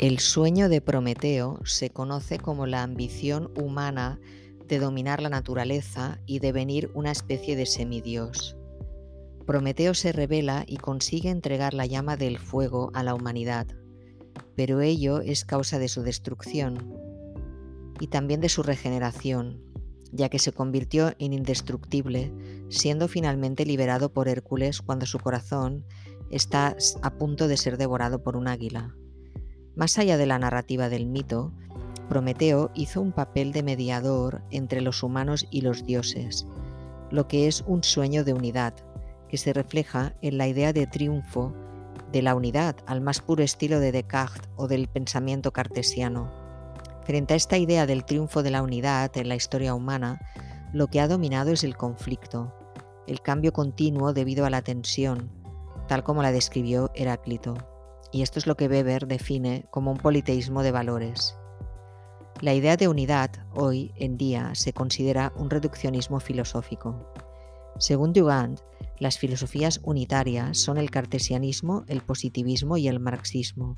El 0.00 0.18
sueño 0.18 0.68
de 0.68 0.82
Prometeo 0.82 1.60
se 1.64 1.88
conoce 1.88 2.38
como 2.38 2.66
la 2.66 2.82
ambición 2.82 3.50
humana 3.58 4.20
de 4.68 4.78
dominar 4.78 5.22
la 5.22 5.30
naturaleza 5.30 6.20
y 6.26 6.40
devenir 6.40 6.90
una 6.94 7.10
especie 7.10 7.56
de 7.56 7.64
semidios. 7.64 8.56
Prometeo 9.46 9.92
se 9.92 10.12
revela 10.12 10.64
y 10.66 10.78
consigue 10.78 11.28
entregar 11.28 11.74
la 11.74 11.84
llama 11.84 12.16
del 12.16 12.38
fuego 12.38 12.90
a 12.94 13.02
la 13.02 13.14
humanidad, 13.14 13.66
pero 14.56 14.80
ello 14.80 15.20
es 15.20 15.44
causa 15.44 15.78
de 15.78 15.88
su 15.88 16.02
destrucción 16.02 16.94
y 18.00 18.06
también 18.06 18.40
de 18.40 18.48
su 18.48 18.62
regeneración, 18.62 19.62
ya 20.12 20.30
que 20.30 20.38
se 20.38 20.52
convirtió 20.52 21.12
en 21.18 21.34
indestructible, 21.34 22.32
siendo 22.70 23.06
finalmente 23.06 23.66
liberado 23.66 24.12
por 24.12 24.28
Hércules 24.28 24.80
cuando 24.80 25.04
su 25.04 25.18
corazón 25.18 25.84
está 26.30 26.74
a 27.02 27.10
punto 27.18 27.46
de 27.46 27.58
ser 27.58 27.76
devorado 27.76 28.22
por 28.22 28.36
un 28.36 28.48
águila. 28.48 28.96
Más 29.76 29.98
allá 29.98 30.16
de 30.16 30.26
la 30.26 30.38
narrativa 30.38 30.88
del 30.88 31.06
mito, 31.06 31.52
Prometeo 32.08 32.70
hizo 32.74 33.02
un 33.02 33.12
papel 33.12 33.52
de 33.52 33.62
mediador 33.62 34.42
entre 34.50 34.80
los 34.80 35.02
humanos 35.02 35.46
y 35.50 35.60
los 35.60 35.84
dioses, 35.84 36.46
lo 37.10 37.28
que 37.28 37.46
es 37.46 37.62
un 37.66 37.84
sueño 37.84 38.24
de 38.24 38.32
unidad, 38.32 38.74
que 39.34 39.38
se 39.38 39.52
refleja 39.52 40.14
en 40.22 40.38
la 40.38 40.46
idea 40.46 40.72
de 40.72 40.86
triunfo 40.86 41.52
de 42.12 42.22
la 42.22 42.36
unidad 42.36 42.76
al 42.86 43.00
más 43.00 43.20
puro 43.20 43.42
estilo 43.42 43.80
de 43.80 43.90
Descartes 43.90 44.48
o 44.54 44.68
del 44.68 44.86
pensamiento 44.86 45.52
cartesiano. 45.52 46.30
Frente 47.02 47.34
a 47.34 47.36
esta 47.36 47.58
idea 47.58 47.84
del 47.84 48.04
triunfo 48.04 48.44
de 48.44 48.52
la 48.52 48.62
unidad 48.62 49.10
en 49.16 49.28
la 49.28 49.34
historia 49.34 49.74
humana, 49.74 50.20
lo 50.72 50.86
que 50.86 51.00
ha 51.00 51.08
dominado 51.08 51.50
es 51.50 51.64
el 51.64 51.76
conflicto, 51.76 52.54
el 53.08 53.22
cambio 53.22 53.52
continuo 53.52 54.12
debido 54.12 54.46
a 54.46 54.50
la 54.50 54.62
tensión, 54.62 55.32
tal 55.88 56.04
como 56.04 56.22
la 56.22 56.30
describió 56.30 56.92
Heráclito 56.94 57.56
y 58.12 58.22
esto 58.22 58.38
es 58.38 58.46
lo 58.46 58.56
que 58.56 58.68
Weber 58.68 59.08
define 59.08 59.66
como 59.72 59.90
un 59.90 59.98
politeísmo 59.98 60.62
de 60.62 60.70
valores. 60.70 61.36
La 62.40 62.54
idea 62.54 62.76
de 62.76 62.86
unidad 62.86 63.32
hoy 63.52 63.92
en 63.96 64.16
día 64.16 64.54
se 64.54 64.72
considera 64.72 65.32
un 65.34 65.50
reduccionismo 65.50 66.20
filosófico. 66.20 67.12
Según 67.80 68.12
Dugand, 68.12 68.60
las 68.98 69.18
filosofías 69.18 69.80
unitarias 69.82 70.58
son 70.58 70.78
el 70.78 70.90
cartesianismo, 70.90 71.84
el 71.88 72.00
positivismo 72.00 72.76
y 72.76 72.88
el 72.88 73.00
marxismo, 73.00 73.76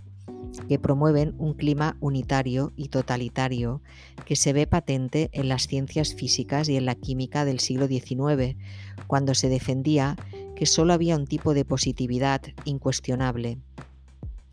que 0.69 0.79
promueven 0.79 1.35
un 1.39 1.55
clima 1.55 1.97
unitario 2.01 2.73
y 2.77 2.89
totalitario 2.89 3.81
que 4.25 4.37
se 4.37 4.53
ve 4.53 4.67
patente 4.67 5.31
en 5.33 5.49
las 5.49 5.67
ciencias 5.67 6.15
físicas 6.15 6.69
y 6.69 6.77
en 6.77 6.85
la 6.85 6.95
química 6.95 7.45
del 7.45 7.61
siglo 7.61 7.87
XIX, 7.87 8.57
cuando 9.07 9.35
se 9.35 9.49
defendía 9.49 10.17
que 10.55 10.67
solo 10.67 10.93
había 10.93 11.17
un 11.17 11.27
tipo 11.27 11.55
de 11.55 11.65
positividad 11.65 12.43
incuestionable, 12.65 13.59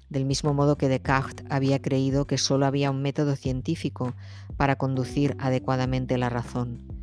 del 0.09 0.25
mismo 0.25 0.53
modo 0.53 0.77
que 0.77 0.89
Descartes 0.89 1.45
había 1.49 1.81
creído 1.81 2.27
que 2.27 2.37
solo 2.37 2.65
había 2.65 2.91
un 2.91 3.01
método 3.01 3.35
científico 3.35 4.13
para 4.57 4.75
conducir 4.75 5.35
adecuadamente 5.39 6.17
la 6.17 6.29
razón. 6.29 7.02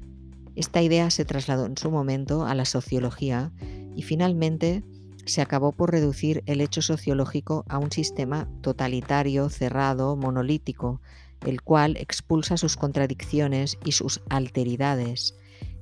Esta 0.56 0.82
idea 0.82 1.10
se 1.10 1.24
trasladó 1.24 1.66
en 1.66 1.76
su 1.76 1.90
momento 1.90 2.44
a 2.44 2.54
la 2.54 2.64
sociología 2.64 3.52
y 3.94 4.02
finalmente 4.02 4.82
se 5.26 5.42
acabó 5.42 5.72
por 5.72 5.92
reducir 5.92 6.42
el 6.46 6.60
hecho 6.60 6.82
sociológico 6.82 7.64
a 7.68 7.78
un 7.78 7.92
sistema 7.92 8.48
totalitario, 8.62 9.48
cerrado, 9.48 10.16
monolítico, 10.16 11.00
el 11.46 11.62
cual 11.62 11.96
expulsa 11.96 12.56
sus 12.56 12.76
contradicciones 12.76 13.78
y 13.84 13.92
sus 13.92 14.22
alteridades, 14.28 15.36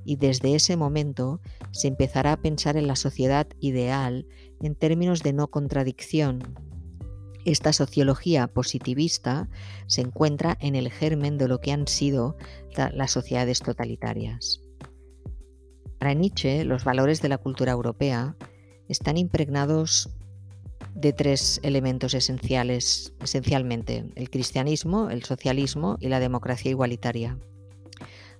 y 0.05 0.15
desde 0.17 0.55
ese 0.55 0.77
momento 0.77 1.41
se 1.71 1.87
empezará 1.87 2.33
a 2.33 2.41
pensar 2.41 2.77
en 2.77 2.87
la 2.87 2.95
sociedad 2.95 3.47
ideal 3.59 4.27
en 4.61 4.75
términos 4.75 5.23
de 5.23 5.33
no 5.33 5.47
contradicción, 5.47 6.55
esta 7.45 7.71
sociología 7.71 8.47
positivista 8.47 9.49
se 9.87 10.01
encuentra 10.01 10.57
en 10.59 10.75
el 10.75 10.91
germen 10.91 11.37
de 11.37 11.47
lo 11.47 11.59
que 11.59 11.71
han 11.71 11.87
sido 11.87 12.35
las 12.93 13.11
sociedades 13.11 13.59
totalitarias. 13.59 14.61
Para 15.99 16.13
Nietzsche, 16.13 16.63
los 16.63 16.83
valores 16.83 17.21
de 17.21 17.29
la 17.29 17.37
cultura 17.37 17.73
europea 17.73 18.35
están 18.87 19.17
impregnados 19.17 20.09
de 20.95 21.13
tres 21.13 21.59
elementos 21.63 22.13
esenciales, 22.13 23.13
esencialmente, 23.21 24.05
el 24.15 24.29
cristianismo, 24.29 25.09
el 25.09 25.23
socialismo 25.23 25.97
y 25.99 26.07
la 26.07 26.19
democracia 26.19 26.71
igualitaria. 26.71 27.37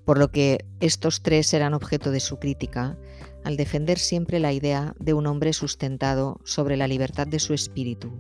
Por 0.06 0.18
lo 0.18 0.32
que 0.32 0.66
estos 0.80 1.22
tres 1.22 1.48
serán 1.48 1.74
objeto 1.74 2.12
de 2.12 2.20
su 2.20 2.40
crítica 2.40 2.98
al 3.44 3.58
defender 3.58 4.00
siempre 4.00 4.40
la 4.40 4.54
idea 4.54 4.96
de 5.00 5.14
un 5.14 5.28
hombre 5.28 5.54
sustentado 5.54 6.40
sobre 6.44 6.78
la 6.78 6.88
libertad 6.88 7.28
de 7.28 7.40
su 7.40 7.54
espíritu, 7.54 8.12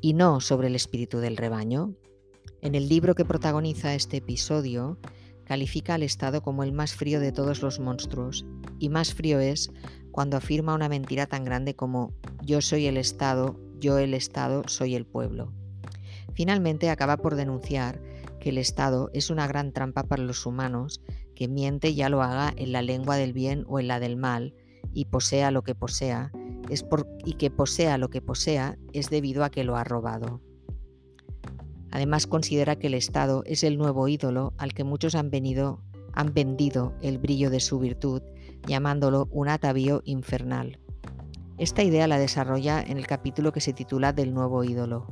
y 0.00 0.14
no 0.14 0.40
sobre 0.40 0.68
el 0.68 0.74
espíritu 0.74 1.18
del 1.18 1.36
rebaño. 1.36 1.94
En 2.60 2.74
el 2.74 2.88
libro 2.88 3.14
que 3.14 3.24
protagoniza 3.24 3.94
este 3.94 4.18
episodio, 4.18 4.98
califica 5.52 5.92
al 5.92 6.02
Estado 6.02 6.40
como 6.40 6.62
el 6.62 6.72
más 6.72 6.94
frío 6.94 7.20
de 7.20 7.30
todos 7.30 7.60
los 7.60 7.78
monstruos, 7.78 8.46
y 8.78 8.88
más 8.88 9.12
frío 9.12 9.38
es 9.38 9.70
cuando 10.10 10.38
afirma 10.38 10.72
una 10.72 10.88
mentira 10.88 11.26
tan 11.26 11.44
grande 11.44 11.76
como 11.76 12.14
yo 12.42 12.62
soy 12.62 12.86
el 12.86 12.96
Estado, 12.96 13.60
yo 13.78 13.98
el 13.98 14.14
Estado 14.14 14.62
soy 14.66 14.94
el 14.94 15.04
pueblo. 15.04 15.52
Finalmente 16.32 16.88
acaba 16.88 17.18
por 17.18 17.34
denunciar 17.34 18.00
que 18.40 18.48
el 18.48 18.56
Estado 18.56 19.10
es 19.12 19.28
una 19.28 19.46
gran 19.46 19.74
trampa 19.74 20.04
para 20.04 20.22
los 20.22 20.46
humanos 20.46 21.02
que 21.34 21.48
miente 21.48 21.94
ya 21.94 22.08
lo 22.08 22.22
haga 22.22 22.54
en 22.56 22.72
la 22.72 22.80
lengua 22.80 23.16
del 23.16 23.34
bien 23.34 23.66
o 23.68 23.78
en 23.78 23.88
la 23.88 24.00
del 24.00 24.16
mal, 24.16 24.54
y 24.94 25.04
posea 25.04 25.50
lo 25.50 25.60
que 25.64 25.74
posea, 25.74 26.32
es 26.70 26.82
por, 26.82 27.06
y 27.26 27.34
que 27.34 27.50
posea 27.50 27.98
lo 27.98 28.08
que 28.08 28.22
posea 28.22 28.78
es 28.94 29.10
debido 29.10 29.44
a 29.44 29.50
que 29.50 29.64
lo 29.64 29.76
ha 29.76 29.84
robado. 29.84 30.40
Además 31.92 32.26
considera 32.26 32.76
que 32.76 32.86
el 32.86 32.94
Estado 32.94 33.42
es 33.44 33.62
el 33.62 33.76
nuevo 33.76 34.08
ídolo 34.08 34.54
al 34.56 34.72
que 34.72 34.82
muchos 34.82 35.14
han, 35.14 35.30
venido, 35.30 35.82
han 36.14 36.32
vendido 36.32 36.94
el 37.02 37.18
brillo 37.18 37.50
de 37.50 37.60
su 37.60 37.78
virtud, 37.78 38.22
llamándolo 38.66 39.28
un 39.30 39.50
atavío 39.50 40.00
infernal. 40.06 40.80
Esta 41.58 41.82
idea 41.82 42.08
la 42.08 42.18
desarrolla 42.18 42.82
en 42.82 42.96
el 42.96 43.06
capítulo 43.06 43.52
que 43.52 43.60
se 43.60 43.74
titula 43.74 44.14
Del 44.14 44.32
nuevo 44.32 44.64
ídolo. 44.64 45.06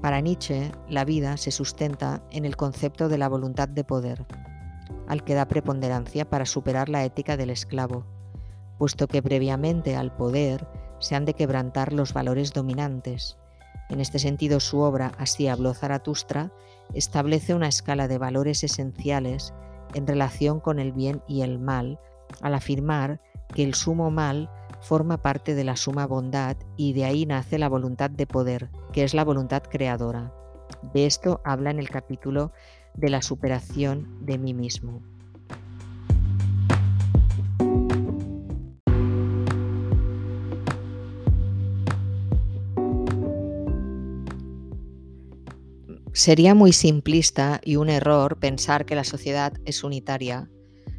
Para 0.00 0.20
Nietzsche, 0.20 0.70
la 0.88 1.04
vida 1.04 1.36
se 1.36 1.50
sustenta 1.50 2.22
en 2.30 2.44
el 2.44 2.56
concepto 2.56 3.08
de 3.08 3.18
la 3.18 3.28
voluntad 3.28 3.68
de 3.68 3.82
poder, 3.82 4.26
al 5.08 5.24
que 5.24 5.34
da 5.34 5.48
preponderancia 5.48 6.30
para 6.30 6.46
superar 6.46 6.88
la 6.88 7.04
ética 7.04 7.36
del 7.36 7.50
esclavo, 7.50 8.06
puesto 8.78 9.08
que 9.08 9.22
previamente 9.22 9.96
al 9.96 10.14
poder 10.14 10.68
se 11.00 11.16
han 11.16 11.24
de 11.24 11.34
quebrantar 11.34 11.92
los 11.92 12.12
valores 12.12 12.52
dominantes. 12.52 13.38
En 13.88 14.00
este 14.00 14.18
sentido, 14.18 14.60
su 14.60 14.80
obra, 14.80 15.12
Así 15.18 15.48
habló 15.48 15.74
Zaratustra, 15.74 16.52
establece 16.94 17.54
una 17.54 17.68
escala 17.68 18.08
de 18.08 18.18
valores 18.18 18.64
esenciales 18.64 19.54
en 19.94 20.06
relación 20.06 20.60
con 20.60 20.78
el 20.78 20.92
bien 20.92 21.22
y 21.26 21.42
el 21.42 21.58
mal, 21.58 21.98
al 22.42 22.54
afirmar 22.54 23.20
que 23.54 23.64
el 23.64 23.74
sumo 23.74 24.10
mal 24.10 24.50
forma 24.80 25.22
parte 25.22 25.54
de 25.54 25.64
la 25.64 25.76
suma 25.76 26.06
bondad 26.06 26.56
y 26.76 26.92
de 26.92 27.04
ahí 27.04 27.26
nace 27.26 27.58
la 27.58 27.68
voluntad 27.68 28.10
de 28.10 28.26
poder, 28.26 28.70
que 28.92 29.04
es 29.04 29.14
la 29.14 29.24
voluntad 29.24 29.62
creadora. 29.62 30.32
De 30.92 31.06
esto 31.06 31.40
habla 31.44 31.70
en 31.70 31.78
el 31.78 31.88
capítulo 31.88 32.52
de 32.94 33.08
la 33.08 33.22
superación 33.22 34.24
de 34.24 34.38
mí 34.38 34.54
mismo. 34.54 35.02
Sería 46.18 46.52
muy 46.52 46.72
simplista 46.72 47.60
y 47.62 47.76
un 47.76 47.88
error 47.88 48.40
pensar 48.40 48.86
que 48.86 48.96
la 48.96 49.04
sociedad 49.04 49.52
es 49.64 49.84
unitaria, 49.84 50.50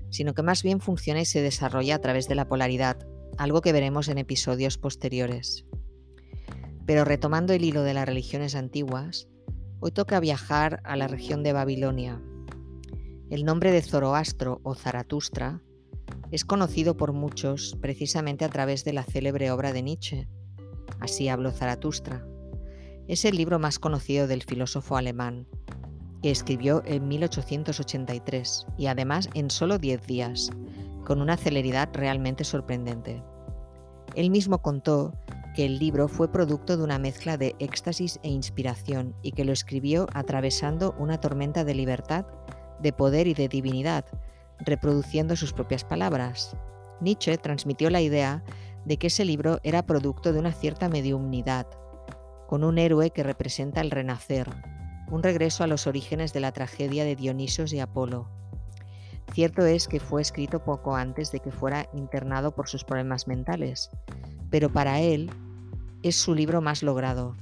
sino 0.10 0.34
que 0.34 0.44
más 0.44 0.64
bien 0.64 0.80
funciona 0.80 1.20
y 1.20 1.26
se 1.26 1.42
desarrolla 1.42 1.96
a 1.96 2.00
través 2.00 2.30
de 2.30 2.36
la 2.36 2.48
polaridad, 2.48 3.06
algo 3.38 3.60
que 3.60 3.74
veremos 3.74 4.08
en 4.08 4.18
episodios 4.18 4.78
posteriores. 4.78 5.66
Pero 6.86 7.04
retomando 7.04 7.52
el 7.52 7.66
hilo 7.66 7.84
de 7.84 7.94
las 7.94 8.08
religiones 8.08 8.56
antiguas, 8.56 9.28
hoy 9.82 9.92
toca 9.92 10.22
viajar 10.22 10.80
a 10.86 10.96
la 10.96 11.10
región 11.10 11.44
de 11.44 11.52
Babilonia. 11.52 12.22
El 13.30 13.44
nombre 13.44 13.74
de 13.74 13.82
Zoroastro 13.82 14.62
o 14.64 14.74
Zaratustra 14.74 15.62
es 16.32 16.46
conocido 16.46 16.96
por 16.96 17.12
muchos 17.12 17.78
precisamente 17.82 18.46
a 18.46 18.50
través 18.50 18.86
de 18.86 18.94
la 18.94 19.04
célebre 19.04 19.52
obra 19.52 19.74
de 19.74 19.82
Nietzsche. 19.82 20.30
Así 21.02 21.28
habló 21.28 21.52
Zaratustra. 21.52 22.26
Es 23.10 23.26
el 23.26 23.38
libro 23.38 23.58
más 23.58 23.80
conocido 23.80 24.28
del 24.28 24.44
filósofo 24.44 24.96
alemán, 24.96 25.48
que 26.22 26.30
escribió 26.30 26.84
en 26.86 27.08
1883 27.08 28.68
y 28.78 28.86
además 28.86 29.32
en 29.34 29.50
solo 29.50 29.80
10 29.80 30.06
días, 30.06 30.52
con 31.06 31.20
una 31.20 31.36
celeridad 31.36 31.90
realmente 31.92 32.44
sorprendente. 32.44 33.24
Él 34.14 34.30
mismo 34.30 34.62
contó 34.62 35.12
que 35.56 35.66
el 35.66 35.80
libro 35.80 36.08
fue 36.08 36.32
producto 36.32 36.78
de 36.78 36.84
una 36.84 37.00
mezcla 37.00 37.36
de 37.36 37.56
éxtasis 37.58 38.20
e 38.22 38.30
inspiración 38.30 39.16
y 39.24 39.32
que 39.32 39.44
lo 39.44 39.54
escribió 39.54 40.06
atravesando 40.14 40.94
una 41.00 41.20
tormenta 41.20 41.64
de 41.64 41.74
libertad, 41.74 42.28
de 42.80 42.94
poder 42.94 43.26
y 43.26 43.34
de 43.34 43.48
divinidad, 43.48 44.06
reproduciendo 44.60 45.36
sus 45.36 45.52
propias 45.52 45.84
palabras. 45.84 46.56
Nietzsche 47.02 47.36
transmitió 47.40 47.90
la 47.90 48.02
idea 48.02 48.44
de 48.86 48.98
que 48.98 49.08
ese 49.08 49.26
libro 49.26 49.60
era 49.64 49.88
producto 49.88 50.32
de 50.32 50.38
una 50.38 50.52
cierta 50.52 50.90
mediumnidad, 50.90 51.66
con 52.50 52.64
un 52.64 52.80
héroe 52.80 53.12
que 53.12 53.22
representa 53.22 53.80
el 53.80 53.92
renacer, 53.92 54.50
un 55.12 55.22
regreso 55.22 55.64
a 55.64 55.68
los 55.68 55.86
orígenes 55.86 56.34
de 56.34 56.40
la 56.40 56.52
tragedia 56.52 57.06
de 57.06 57.16
Dionisos 57.16 57.74
y 57.74 57.80
Apolo. 57.80 58.28
Cierto 59.34 59.68
es 59.68 59.88
que 59.88 60.00
fue 60.00 60.24
escrito 60.24 60.64
poco 60.64 60.96
antes 60.96 61.32
de 61.32 61.42
que 61.42 61.52
fuera 61.52 61.88
internado 61.94 62.56
por 62.56 62.68
sus 62.68 62.84
problemas 62.84 63.28
mentales, 63.28 63.92
pero 64.50 64.74
para 64.74 65.00
él 65.00 65.30
es 66.02 66.16
su 66.16 66.34
libro 66.34 66.60
más 66.60 66.82
logrado, 66.82 67.36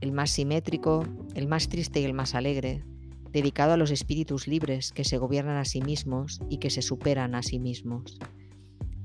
el 0.00 0.12
más 0.12 0.30
simétrico, 0.30 1.04
el 1.34 1.48
más 1.48 1.68
triste 1.68 2.00
y 2.00 2.04
el 2.04 2.14
más 2.14 2.36
alegre, 2.36 2.84
dedicado 3.32 3.72
a 3.72 3.76
los 3.76 3.90
espíritus 3.90 4.46
libres 4.46 4.92
que 4.92 5.02
se 5.02 5.18
gobiernan 5.18 5.56
a 5.56 5.64
sí 5.64 5.80
mismos 5.80 6.40
y 6.48 6.58
que 6.58 6.70
se 6.70 6.82
superan 6.82 7.34
a 7.34 7.42
sí 7.42 7.58
mismos. 7.58 8.16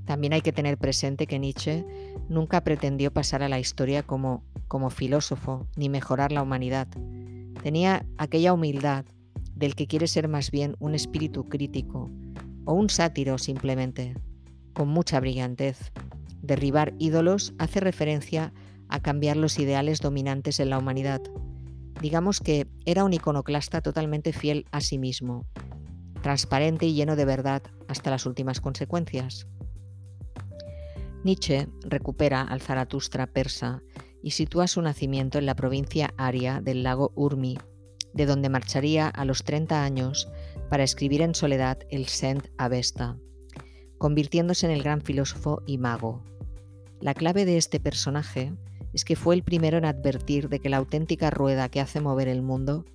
También 0.07 0.33
hay 0.33 0.41
que 0.41 0.53
tener 0.53 0.79
presente 0.79 1.27
que 1.27 1.37
Nietzsche 1.37 1.85
nunca 2.29 2.63
pretendió 2.63 3.13
pasar 3.13 3.43
a 3.43 3.49
la 3.49 3.59
historia 3.59 4.01
como 4.01 4.43
como 4.67 4.89
filósofo 4.89 5.67
ni 5.75 5.89
mejorar 5.89 6.31
la 6.31 6.41
humanidad. 6.41 6.87
Tenía 7.63 8.05
aquella 8.17 8.53
humildad 8.53 9.05
del 9.55 9.75
que 9.75 9.87
quiere 9.87 10.07
ser 10.07 10.27
más 10.27 10.51
bien 10.51 10.75
un 10.79 10.93
espíritu 10.93 11.45
crítico 11.45 12.09
o 12.65 12.73
un 12.73 12.89
sátiro 12.89 13.37
simplemente, 13.37 14.15
con 14.73 14.89
mucha 14.89 15.19
brillantez. 15.19 15.91
Derribar 16.41 16.93
ídolos 16.99 17.53
hace 17.57 17.79
referencia 17.79 18.53
a 18.89 18.99
cambiar 18.99 19.37
los 19.37 19.57
ideales 19.57 19.99
dominantes 19.99 20.59
en 20.59 20.69
la 20.69 20.77
humanidad. 20.77 21.21
Digamos 22.01 22.39
que 22.39 22.67
era 22.85 23.03
un 23.03 23.13
iconoclasta 23.13 23.81
totalmente 23.81 24.33
fiel 24.33 24.65
a 24.71 24.81
sí 24.81 24.99
mismo, 24.99 25.45
transparente 26.21 26.85
y 26.85 26.93
lleno 26.93 27.15
de 27.15 27.25
verdad 27.25 27.63
hasta 27.87 28.11
las 28.11 28.25
últimas 28.25 28.61
consecuencias. 28.61 29.47
Nietzsche 31.27 31.67
recupera 31.81 32.41
al 32.41 32.61
Zaratustra 32.61 33.27
persa 33.27 33.83
y 34.23 34.31
sitúa 34.31 34.65
su 34.67 34.81
nacimiento 34.81 35.37
en 35.37 35.45
la 35.45 35.57
provincia 35.57 36.13
aria 36.15 36.61
del 36.61 36.83
lago 36.83 37.11
Urmi, 37.15 37.57
de 38.13 38.25
donde 38.25 38.47
marcharía 38.47 39.09
a 39.09 39.25
los 39.25 39.43
30 39.43 39.83
años 39.83 40.29
para 40.69 40.85
escribir 40.85 41.21
en 41.21 41.35
soledad 41.35 41.79
el 41.89 42.07
Sent 42.07 42.47
Avesta, 42.57 43.17
convirtiéndose 43.97 44.67
en 44.67 44.71
el 44.71 44.83
gran 44.83 45.01
filósofo 45.01 45.63
y 45.67 45.77
mago. 45.77 46.23
La 47.01 47.13
clave 47.13 47.43
de 47.43 47.57
este 47.57 47.81
personaje 47.81 48.53
es 48.93 49.03
que 49.03 49.17
fue 49.17 49.35
el 49.35 49.43
primero 49.43 49.77
en 49.77 49.83
advertir 49.83 50.47
de 50.47 50.61
que 50.61 50.69
la 50.69 50.77
auténtica 50.77 51.29
rueda 51.29 51.67
que 51.67 51.81
hace 51.81 51.99
mover 51.99 52.29
el 52.29 52.41
mundo 52.41 52.85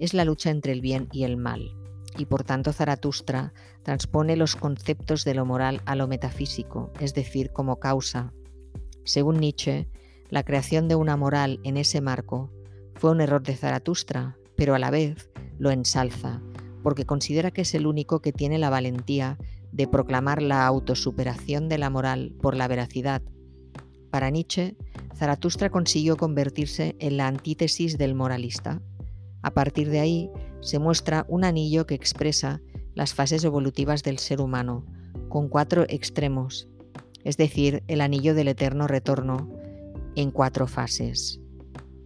es 0.00 0.12
la 0.12 0.24
lucha 0.24 0.50
entre 0.50 0.72
el 0.72 0.80
bien 0.80 1.06
y 1.12 1.22
el 1.22 1.36
mal, 1.36 1.70
y 2.16 2.26
por 2.26 2.44
tanto 2.44 2.72
Zaratustra 2.72 3.52
transpone 3.82 4.36
los 4.36 4.56
conceptos 4.56 5.24
de 5.24 5.34
lo 5.34 5.44
moral 5.44 5.82
a 5.84 5.96
lo 5.96 6.08
metafísico, 6.08 6.92
es 7.00 7.14
decir, 7.14 7.50
como 7.52 7.78
causa. 7.78 8.32
Según 9.04 9.38
Nietzsche, 9.38 9.88
la 10.30 10.42
creación 10.42 10.88
de 10.88 10.96
una 10.96 11.16
moral 11.16 11.60
en 11.62 11.76
ese 11.76 12.00
marco 12.00 12.50
fue 12.94 13.10
un 13.10 13.20
error 13.20 13.42
de 13.42 13.56
Zaratustra, 13.56 14.36
pero 14.56 14.74
a 14.74 14.78
la 14.78 14.90
vez 14.90 15.30
lo 15.58 15.70
ensalza, 15.70 16.42
porque 16.82 17.06
considera 17.06 17.50
que 17.50 17.62
es 17.62 17.74
el 17.74 17.86
único 17.86 18.20
que 18.20 18.32
tiene 18.32 18.58
la 18.58 18.70
valentía 18.70 19.38
de 19.72 19.86
proclamar 19.86 20.42
la 20.42 20.66
autosuperación 20.66 21.68
de 21.68 21.78
la 21.78 21.90
moral 21.90 22.34
por 22.40 22.56
la 22.56 22.68
veracidad. 22.68 23.22
Para 24.10 24.30
Nietzsche, 24.30 24.76
Zaratustra 25.14 25.70
consiguió 25.70 26.16
convertirse 26.16 26.96
en 26.98 27.16
la 27.16 27.26
antítesis 27.26 27.98
del 27.98 28.14
moralista. 28.14 28.80
A 29.42 29.50
partir 29.52 29.90
de 29.90 30.00
ahí 30.00 30.30
se 30.66 30.80
muestra 30.80 31.24
un 31.28 31.44
anillo 31.44 31.86
que 31.86 31.94
expresa 31.94 32.60
las 32.96 33.14
fases 33.14 33.44
evolutivas 33.44 34.02
del 34.02 34.18
ser 34.18 34.40
humano, 34.40 34.84
con 35.28 35.48
cuatro 35.48 35.84
extremos, 35.88 36.66
es 37.22 37.36
decir, 37.36 37.84
el 37.86 38.00
anillo 38.00 38.34
del 38.34 38.48
eterno 38.48 38.88
retorno, 38.88 39.48
en 40.16 40.32
cuatro 40.32 40.66
fases. 40.66 41.40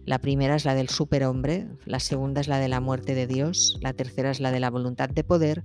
La 0.05 0.19
primera 0.19 0.55
es 0.55 0.65
la 0.65 0.75
del 0.75 0.89
superhombre, 0.89 1.69
la 1.85 1.99
segunda 1.99 2.39
es 2.39 2.47
la 2.47 2.59
de 2.59 2.67
la 2.67 2.81
muerte 2.81 3.15
de 3.15 3.25
Dios, 3.25 3.79
la 3.81 3.93
tercera 3.93 4.29
es 4.29 4.39
la 4.39 4.51
de 4.51 4.59
la 4.59 4.69
voluntad 4.69 5.09
de 5.09 5.23
poder 5.23 5.63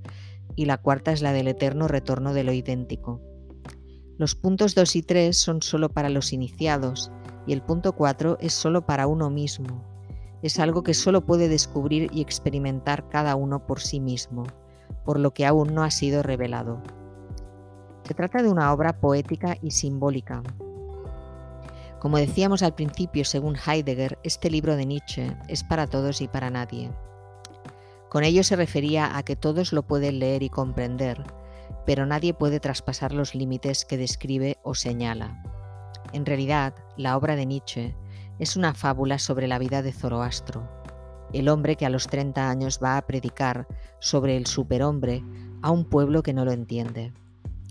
y 0.55 0.65
la 0.65 0.79
cuarta 0.79 1.13
es 1.13 1.21
la 1.21 1.35
del 1.35 1.49
eterno 1.49 1.89
retorno 1.89 2.33
de 2.33 2.45
lo 2.45 2.55
idéntico. 2.55 3.21
Los 4.17 4.35
puntos 4.37 4.75
2 4.75 4.97
y 4.97 5.03
3 5.03 5.37
son 5.37 5.61
solo 5.61 5.91
para 5.91 6.09
los 6.09 6.33
iniciados 6.33 7.13
y 7.47 7.53
el 7.53 7.61
punto 7.61 7.93
4 7.93 8.39
es 8.41 8.55
solo 8.55 8.87
para 8.87 9.07
uno 9.07 9.29
mismo. 9.29 9.96
Es 10.43 10.59
algo 10.59 10.83
que 10.83 10.95
solo 10.95 11.25
puede 11.25 11.49
descubrir 11.49 12.11
y 12.13 12.21
experimentar 12.21 13.09
cada 13.09 13.37
uno 13.37 13.67
por 13.67 13.81
sí 13.81 14.01
mismo, 14.01 14.45
por 15.05 15.19
lo 15.19 15.33
que 15.33 15.47
aún 15.47 15.75
no 15.75 15.83
ha 15.83 15.91
sido 15.91 16.23
revelado. 16.23 16.83
Se 18.05 18.15
trata 18.15 18.43
de 18.43 18.51
una 18.51 18.73
obra 18.73 19.01
poética 19.01 19.57
y 19.63 19.73
simbólica, 19.73 20.43
como 22.07 22.19
decíamos 22.19 22.63
al 22.63 22.75
principio, 22.75 23.25
según 23.25 23.57
Heidegger, 23.57 24.19
este 24.23 24.51
libro 24.51 24.77
de 24.77 24.87
Nietzsche 24.87 25.37
es 25.49 25.65
para 25.65 25.87
todos 25.87 26.21
y 26.21 26.29
para 26.29 26.51
nadie. 26.51 26.91
Con 28.11 28.23
ello 28.23 28.45
se 28.45 28.55
refería 28.55 29.17
a 29.17 29.25
que 29.25 29.35
todos 29.35 29.73
lo 29.73 29.83
pueden 29.83 30.19
leer 30.19 30.43
y 30.43 30.51
comprender, 30.51 31.25
pero 31.85 32.07
nadie 32.07 32.35
puede 32.35 32.61
traspasar 32.61 33.13
los 33.13 33.35
límites 33.35 33.85
que 33.85 33.97
describe 33.97 34.59
o 34.63 34.75
señala. 34.75 35.43
En 36.13 36.27
realidad, 36.27 36.75
la 36.97 37.17
obra 37.17 37.35
de 37.35 37.47
Nietzsche 37.47 37.97
es 38.39 38.57
una 38.57 38.75
fábula 38.75 39.19
sobre 39.19 39.49
la 39.49 39.59
vida 39.59 39.83
de 39.83 39.93
Zoroastro, 39.93 40.69
el 41.33 41.49
hombre 41.49 41.77
que 41.77 41.87
a 41.87 41.91
los 41.91 42.07
30 42.07 42.49
años 42.49 42.81
va 42.83 42.97
a 42.97 43.07
predicar 43.07 43.67
sobre 44.01 44.37
el 44.37 44.47
superhombre 44.47 45.25
a 45.63 45.71
un 45.71 45.85
pueblo 45.85 46.23
que 46.23 46.33
no 46.33 46.45
lo 46.45 46.53
entiende. 46.53 47.13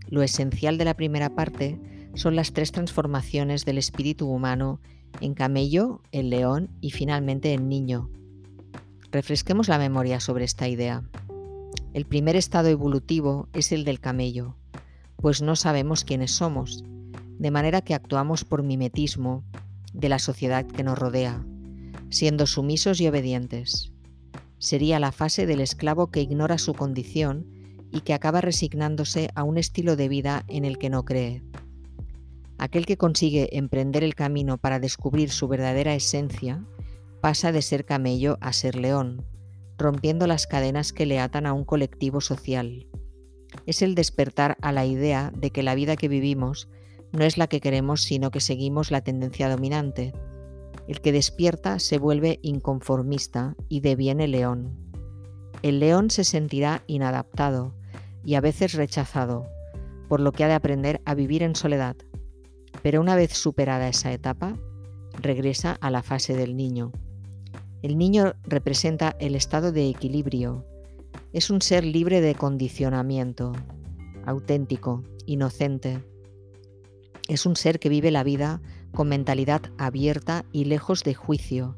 Lo 0.08 0.22
esencial 0.22 0.78
de 0.78 0.86
la 0.86 0.96
primera 0.96 1.36
parte 1.36 1.80
son 2.16 2.36
las 2.36 2.54
tres 2.54 2.72
transformaciones 2.72 3.66
del 3.66 3.78
espíritu 3.78 4.30
humano 4.30 4.80
en 5.22 5.34
camello, 5.34 6.02
en 6.12 6.30
león 6.30 6.70
y 6.82 6.92
finalmente 6.92 7.54
en 7.54 7.70
niño. 7.70 8.10
Refresquemos 9.12 9.68
la 9.68 9.78
memoria 9.78 10.20
sobre 10.20 10.46
esta 10.46 10.68
idea. 10.68 11.04
El 11.94 12.06
primer 12.06 12.36
estado 12.36 12.68
evolutivo 12.68 13.48
es 13.54 13.72
el 13.72 13.86
del 13.86 14.00
camello, 14.00 14.58
pues 15.18 15.42
no 15.42 15.56
sabemos 15.56 16.04
quiénes 16.04 16.32
somos, 16.32 16.84
de 17.40 17.52
manera 17.52 17.82
que 17.82 17.94
actuamos 17.94 18.44
por 18.44 18.64
mimetismo 18.64 19.44
de 19.96 20.10
la 20.10 20.20
sociedad 20.20 20.66
que 20.66 20.84
nos 20.84 21.00
rodea, 21.00 21.46
siendo 22.10 22.46
sumisos 22.48 23.00
y 23.02 23.08
obedientes. 23.08 23.92
Sería 24.58 25.00
la 25.00 25.12
fase 25.12 25.46
del 25.46 25.62
esclavo 25.62 26.12
que 26.12 26.22
ignora 26.22 26.58
su 26.58 26.74
condición 26.74 27.48
y 27.92 28.02
que 28.02 28.14
acaba 28.14 28.42
resignándose 28.42 29.30
a 29.36 29.44
un 29.44 29.58
estilo 29.58 29.96
de 29.96 30.10
vida 30.10 30.44
en 30.48 30.66
el 30.66 30.78
que 30.78 30.90
no 30.90 31.06
cree. 31.06 31.44
Aquel 32.58 32.86
que 32.86 32.98
consigue 32.98 33.58
emprender 33.58 34.04
el 34.04 34.16
camino 34.16 34.58
para 34.58 34.80
descubrir 34.80 35.30
su 35.30 35.48
verdadera 35.48 35.94
esencia 35.94 36.66
pasa 37.22 37.52
de 37.52 37.62
ser 37.62 37.86
camello 37.86 38.38
a 38.42 38.54
ser 38.54 38.76
león, 38.76 39.26
rompiendo 39.78 40.28
las 40.28 40.48
cadenas 40.48 40.94
que 40.94 41.06
le 41.06 41.20
atan 41.20 41.46
a 41.46 41.54
un 41.54 41.66
colectivo 41.66 42.22
social. 42.22 42.88
Es 43.66 43.82
el 43.82 43.96
despertar 43.96 44.58
a 44.62 44.72
la 44.72 44.86
idea 44.86 45.32
de 45.36 45.52
que 45.52 45.64
la 45.64 45.76
vida 45.76 45.96
que 45.96 46.08
vivimos 46.08 46.70
no 47.16 47.24
es 47.24 47.38
la 47.38 47.48
que 47.48 47.62
queremos, 47.62 48.02
sino 48.02 48.32
que 48.32 48.40
seguimos 48.40 48.92
la 48.92 49.02
tendencia 49.02 49.50
dominante. 49.50 50.14
El 50.88 51.02
que 51.02 51.12
despierta 51.12 51.80
se 51.80 51.98
vuelve 51.98 52.40
inconformista 52.42 53.56
y 53.70 53.80
deviene 53.80 54.28
león. 54.28 54.78
El 55.62 55.80
león 55.80 56.12
se 56.12 56.24
sentirá 56.24 56.84
inadaptado 56.88 57.74
y 58.24 58.36
a 58.36 58.42
veces 58.42 58.74
rechazado, 58.74 59.48
por 60.08 60.20
lo 60.20 60.32
que 60.32 60.44
ha 60.44 60.48
de 60.48 60.54
aprender 60.54 61.02
a 61.06 61.16
vivir 61.16 61.42
en 61.44 61.56
soledad. 61.56 61.96
Pero 62.84 63.02
una 63.02 63.16
vez 63.16 63.34
superada 63.34 63.88
esa 63.88 64.12
etapa, 64.12 64.56
regresa 65.22 65.78
a 65.82 65.90
la 65.90 66.04
fase 66.04 66.36
del 66.36 66.56
niño. 66.56 66.92
El 67.82 67.98
niño 67.98 68.34
representa 68.44 69.16
el 69.20 69.36
estado 69.36 69.72
de 69.72 69.88
equilibrio. 69.90 70.66
Es 71.34 71.50
un 71.50 71.62
ser 71.62 71.86
libre 71.86 72.22
de 72.22 72.36
condicionamiento, 72.36 73.54
auténtico, 74.26 75.04
inocente. 75.26 76.04
Es 77.28 77.46
un 77.46 77.56
ser 77.56 77.80
que 77.80 77.90
vive 77.90 78.12
la 78.12 78.24
vida 78.24 78.62
con 78.94 79.10
mentalidad 79.10 79.62
abierta 79.78 80.46
y 80.52 80.66
lejos 80.66 81.04
de 81.04 81.14
juicio, 81.14 81.78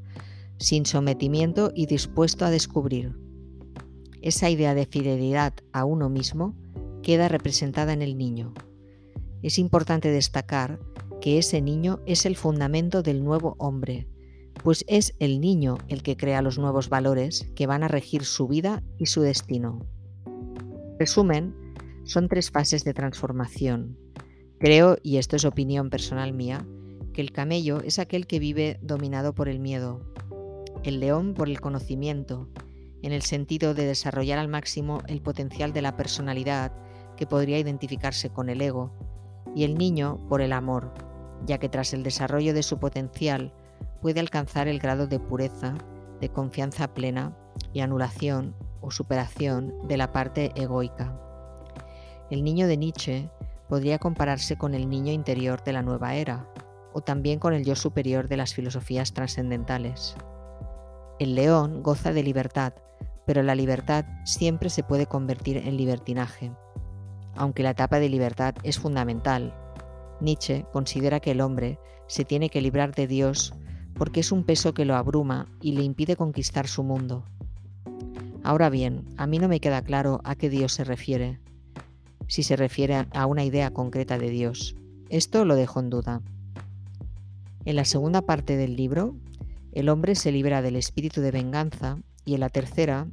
sin 0.58 0.86
sometimiento 0.86 1.72
y 1.74 1.86
dispuesto 1.86 2.46
a 2.46 2.50
descubrir. 2.50 3.16
Esa 4.22 4.50
idea 4.50 4.74
de 4.74 4.86
fidelidad 4.86 5.54
a 5.72 5.86
uno 5.86 6.10
mismo 6.10 6.56
queda 7.02 7.28
representada 7.28 7.94
en 7.94 8.02
el 8.02 8.18
niño. 8.18 8.54
Es 9.42 9.60
importante 9.60 10.10
destacar 10.10 10.80
que 11.22 11.38
ese 11.38 11.62
niño 11.62 12.02
es 12.06 12.26
el 12.26 12.36
fundamento 12.36 13.04
del 13.04 13.24
nuevo 13.24 13.56
hombre, 13.60 14.08
pues 14.64 14.84
es 14.88 15.16
el 15.20 15.40
niño 15.40 15.78
el 15.88 16.04
que 16.04 16.18
crea 16.18 16.42
los 16.42 16.58
nuevos 16.58 16.90
valores 16.90 17.50
que 17.56 17.68
van 17.68 17.84
a 17.84 17.88
regir 17.88 18.26
su 18.26 18.48
vida 18.48 18.84
y 18.98 19.06
su 19.06 19.22
destino. 19.22 19.86
Resumen, 21.00 21.56
son 22.04 22.28
tres 22.28 22.52
fases 22.52 22.84
de 22.84 22.94
transformación. 22.94 23.98
Creo, 24.60 24.98
y 25.04 25.18
esto 25.18 25.36
es 25.36 25.46
opinión 25.46 25.92
personal 25.92 26.34
mía, 26.34 26.66
que 27.14 27.22
el 27.22 27.32
camello 27.32 27.80
es 27.82 28.00
aquel 28.00 28.26
que 28.26 28.40
vive 28.40 28.80
dominado 28.82 29.36
por 29.36 29.50
el 29.50 29.60
miedo, 29.60 30.02
el 30.84 31.00
león 31.00 31.36
por 31.36 31.48
el 31.48 31.62
conocimiento, 31.62 32.50
en 33.04 33.12
el 33.12 33.22
sentido 33.22 33.76
de 33.76 33.86
desarrollar 33.86 34.40
al 34.40 34.48
máximo 34.48 35.04
el 35.08 35.22
potencial 35.22 35.74
de 35.74 35.84
la 35.84 35.96
personalidad 35.96 36.72
que 37.16 37.28
podría 37.28 37.60
identificarse 37.60 38.32
con 38.32 38.50
el 38.50 38.62
ego, 38.62 38.92
y 39.56 39.64
el 39.64 39.78
niño 39.78 40.18
por 40.28 40.42
el 40.42 40.52
amor, 40.54 40.92
ya 41.46 41.60
que 41.60 41.70
tras 41.70 41.94
el 41.94 42.02
desarrollo 42.02 42.56
de 42.56 42.64
su 42.64 42.80
potencial 42.80 43.54
puede 44.02 44.20
alcanzar 44.20 44.68
el 44.68 44.80
grado 44.80 45.06
de 45.06 45.20
pureza, 45.20 45.76
de 46.20 46.30
confianza 46.30 46.96
plena 46.96 47.38
y 47.74 47.82
anulación 47.82 48.56
o 48.82 48.90
superación 48.90 49.88
de 49.88 49.98
la 49.98 50.12
parte 50.12 50.52
egoica. 50.56 51.20
El 52.32 52.44
niño 52.44 52.68
de 52.68 52.78
Nietzsche 52.78 53.30
podría 53.68 54.00
compararse 54.00 54.58
con 54.58 54.74
el 54.74 54.90
niño 54.90 55.12
interior 55.12 55.64
de 55.64 55.74
la 55.74 55.82
nueva 55.82 56.16
era, 56.16 56.48
o 56.94 57.02
también 57.02 57.40
con 57.40 57.54
el 57.54 57.64
yo 57.64 57.76
superior 57.76 58.28
de 58.28 58.38
las 58.38 58.54
filosofías 58.54 59.14
trascendentales. 59.14 60.16
El 61.20 61.36
león 61.36 61.84
goza 61.84 62.14
de 62.14 62.24
libertad, 62.24 62.74
pero 63.26 63.44
la 63.44 63.56
libertad 63.56 64.06
siempre 64.24 64.70
se 64.70 64.84
puede 64.84 65.06
convertir 65.06 65.58
en 65.58 65.78
libertinaje. 65.78 66.52
Aunque 67.36 67.64
la 67.64 67.72
etapa 67.72 68.00
de 68.00 68.10
libertad 68.10 68.56
es 68.64 68.80
fundamental, 68.80 69.54
Nietzsche 70.22 70.66
considera 70.72 71.20
que 71.20 71.32
el 71.32 71.42
hombre 71.42 71.80
se 72.08 72.26
tiene 72.26 72.50
que 72.50 72.62
librar 72.62 72.96
de 72.96 73.08
Dios 73.08 73.54
porque 73.94 74.22
es 74.22 74.32
un 74.32 74.44
peso 74.44 74.74
que 74.74 74.86
lo 74.86 74.96
abruma 74.96 75.48
y 75.62 75.74
le 75.74 75.84
impide 75.84 76.16
conquistar 76.16 76.68
su 76.68 76.84
mundo. 76.84 77.26
Ahora 78.44 78.70
bien, 78.70 79.06
a 79.18 79.28
mí 79.28 79.40
no 79.40 79.48
me 79.48 79.60
queda 79.60 79.82
claro 79.82 80.22
a 80.24 80.36
qué 80.36 80.50
Dios 80.50 80.72
se 80.72 80.84
refiere, 80.84 81.40
si 82.28 82.44
se 82.44 82.56
refiere 82.56 83.06
a 83.12 83.26
una 83.26 83.44
idea 83.44 83.72
concreta 83.72 84.18
de 84.18 84.30
Dios. 84.30 84.76
Esto 85.10 85.46
lo 85.46 85.56
dejo 85.56 85.80
en 85.80 85.90
duda. 85.90 86.22
En 87.66 87.76
la 87.76 87.86
segunda 87.86 88.22
parte 88.22 88.58
del 88.58 88.76
libro, 88.76 89.16
el 89.72 89.90
hombre 89.90 90.16
se 90.16 90.32
libera 90.32 90.62
del 90.62 90.76
espíritu 90.76 91.22
de 91.22 91.32
venganza 91.32 91.98
y 92.26 92.34
en 92.34 92.40
la 92.40 92.50
tercera, 92.50 93.08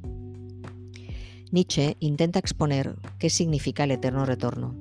Nietzsche 1.51 1.95
intenta 1.99 2.39
exponer 2.39 2.95
qué 3.19 3.29
significa 3.29 3.83
el 3.83 3.91
eterno 3.91 4.25
retorno. 4.25 4.75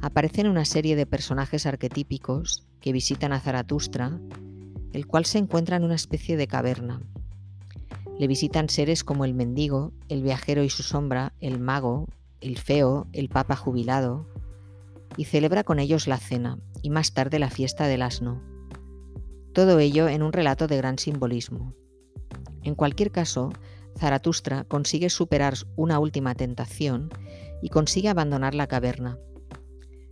Aparecen 0.00 0.48
una 0.48 0.64
serie 0.64 0.96
de 0.96 1.06
personajes 1.06 1.66
arquetípicos 1.66 2.64
que 2.80 2.92
visitan 2.92 3.32
a 3.32 3.40
Zaratustra, 3.40 4.18
el 4.92 5.06
cual 5.06 5.24
se 5.24 5.38
encuentra 5.38 5.76
en 5.76 5.84
una 5.84 5.94
especie 5.94 6.36
de 6.36 6.48
caverna. 6.48 7.00
Le 8.18 8.26
visitan 8.26 8.68
seres 8.68 9.04
como 9.04 9.24
el 9.24 9.34
mendigo, 9.34 9.92
el 10.08 10.22
viajero 10.22 10.64
y 10.64 10.70
su 10.70 10.82
sombra, 10.82 11.32
el 11.40 11.60
mago, 11.60 12.08
el 12.42 12.58
feo, 12.58 13.06
el 13.12 13.28
papa 13.28 13.56
jubilado, 13.56 14.26
y 15.16 15.24
celebra 15.24 15.64
con 15.64 15.78
ellos 15.78 16.06
la 16.06 16.18
cena 16.18 16.58
y 16.82 16.90
más 16.90 17.12
tarde 17.14 17.38
la 17.38 17.50
fiesta 17.50 17.86
del 17.86 18.02
asno. 18.02 18.42
Todo 19.52 19.78
ello 19.78 20.08
en 20.08 20.22
un 20.22 20.32
relato 20.32 20.66
de 20.66 20.76
gran 20.76 20.98
simbolismo. 20.98 21.74
En 22.62 22.74
cualquier 22.74 23.10
caso, 23.10 23.50
Zaratustra 23.98 24.64
consigue 24.64 25.10
superar 25.10 25.54
una 25.76 25.98
última 25.98 26.34
tentación 26.34 27.10
y 27.60 27.68
consigue 27.68 28.08
abandonar 28.08 28.54
la 28.54 28.66
caverna, 28.66 29.18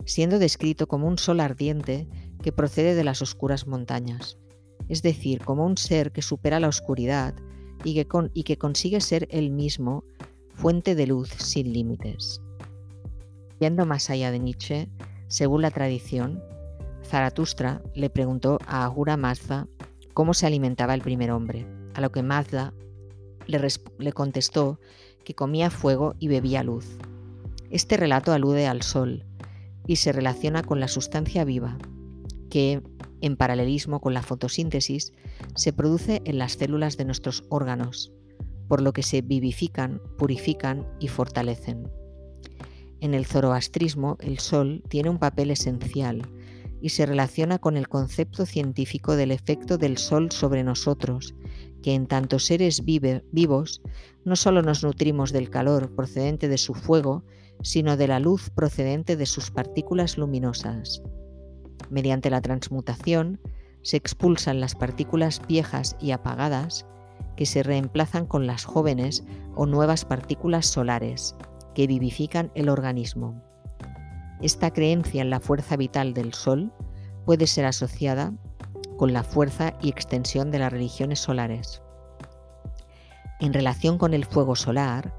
siendo 0.05 0.39
descrito 0.39 0.87
como 0.87 1.07
un 1.07 1.17
sol 1.17 1.39
ardiente 1.39 2.07
que 2.41 2.51
procede 2.51 2.95
de 2.95 3.03
las 3.03 3.21
oscuras 3.21 3.67
montañas, 3.67 4.37
es 4.87 5.01
decir, 5.01 5.43
como 5.43 5.65
un 5.65 5.77
ser 5.77 6.11
que 6.11 6.21
supera 6.21 6.59
la 6.59 6.67
oscuridad 6.67 7.35
y 7.83 7.95
que, 7.95 8.07
y 8.33 8.43
que 8.43 8.57
consigue 8.57 9.01
ser 9.01 9.27
él 9.31 9.51
mismo 9.51 10.03
fuente 10.61 10.93
de 10.93 11.07
luz 11.07 11.29
sin 11.39 11.73
límites. 11.73 12.39
Yendo 13.59 13.87
más 13.87 14.11
allá 14.11 14.29
de 14.29 14.37
Nietzsche, 14.37 14.89
según 15.27 15.63
la 15.63 15.71
tradición, 15.71 16.39
Zaratustra 17.03 17.81
le 17.95 18.11
preguntó 18.11 18.59
a 18.67 18.85
Ahura 18.85 19.17
Mazda 19.17 19.67
cómo 20.13 20.35
se 20.35 20.45
alimentaba 20.45 20.93
el 20.93 21.01
primer 21.01 21.31
hombre, 21.31 21.65
a 21.95 22.01
lo 22.01 22.11
que 22.11 22.21
Mazda 22.21 22.75
le, 23.47 23.59
le 23.97 24.13
contestó 24.13 24.79
que 25.23 25.33
comía 25.33 25.71
fuego 25.71 26.13
y 26.19 26.27
bebía 26.27 26.61
luz. 26.61 26.85
Este 27.71 27.97
relato 27.97 28.31
alude 28.31 28.67
al 28.67 28.83
sol 28.83 29.25
y 29.87 29.95
se 29.95 30.11
relaciona 30.11 30.61
con 30.61 30.79
la 30.79 30.89
sustancia 30.89 31.43
viva, 31.43 31.79
que, 32.51 32.83
en 33.21 33.35
paralelismo 33.35 33.99
con 33.99 34.13
la 34.13 34.21
fotosíntesis, 34.21 35.11
se 35.55 35.73
produce 35.73 36.21
en 36.25 36.37
las 36.37 36.51
células 36.51 36.97
de 36.97 37.05
nuestros 37.05 37.45
órganos, 37.49 38.11
por 38.71 38.81
lo 38.81 38.93
que 38.93 39.03
se 39.03 39.21
vivifican, 39.21 40.01
purifican 40.17 40.87
y 40.97 41.09
fortalecen. 41.09 41.91
En 43.01 43.13
el 43.13 43.25
zoroastrismo, 43.25 44.15
el 44.21 44.39
sol 44.39 44.81
tiene 44.87 45.09
un 45.09 45.17
papel 45.17 45.51
esencial 45.51 46.21
y 46.81 46.87
se 46.87 47.05
relaciona 47.05 47.59
con 47.59 47.75
el 47.75 47.89
concepto 47.89 48.45
científico 48.45 49.17
del 49.17 49.31
efecto 49.31 49.77
del 49.77 49.97
sol 49.97 50.31
sobre 50.31 50.63
nosotros, 50.63 51.35
que 51.83 51.95
en 51.95 52.07
tanto 52.07 52.39
seres 52.39 52.85
vivos 52.85 53.81
no 54.23 54.37
solo 54.37 54.61
nos 54.61 54.85
nutrimos 54.85 55.33
del 55.33 55.49
calor 55.49 55.93
procedente 55.93 56.47
de 56.47 56.57
su 56.57 56.73
fuego, 56.73 57.25
sino 57.63 57.97
de 57.97 58.07
la 58.07 58.21
luz 58.21 58.51
procedente 58.51 59.17
de 59.17 59.25
sus 59.25 59.51
partículas 59.51 60.17
luminosas. 60.17 61.03
Mediante 61.89 62.29
la 62.29 62.39
transmutación 62.39 63.41
se 63.81 63.97
expulsan 63.97 64.61
las 64.61 64.75
partículas 64.75 65.41
viejas 65.45 65.97
y 65.99 66.11
apagadas 66.11 66.85
que 67.35 67.45
se 67.45 67.63
reemplazan 67.63 68.25
con 68.25 68.47
las 68.47 68.65
jóvenes 68.65 69.23
o 69.55 69.65
nuevas 69.65 70.05
partículas 70.05 70.65
solares 70.65 71.35
que 71.73 71.87
vivifican 71.87 72.51
el 72.55 72.69
organismo. 72.69 73.41
Esta 74.41 74.71
creencia 74.71 75.21
en 75.21 75.29
la 75.29 75.39
fuerza 75.39 75.77
vital 75.77 76.13
del 76.13 76.33
Sol 76.33 76.71
puede 77.25 77.47
ser 77.47 77.65
asociada 77.65 78.33
con 78.97 79.13
la 79.13 79.23
fuerza 79.23 79.73
y 79.81 79.89
extensión 79.89 80.51
de 80.51 80.59
las 80.59 80.71
religiones 80.71 81.19
solares. 81.19 81.81
En 83.39 83.53
relación 83.53 83.97
con 83.97 84.13
el 84.13 84.25
fuego 84.25 84.55
solar, 84.55 85.13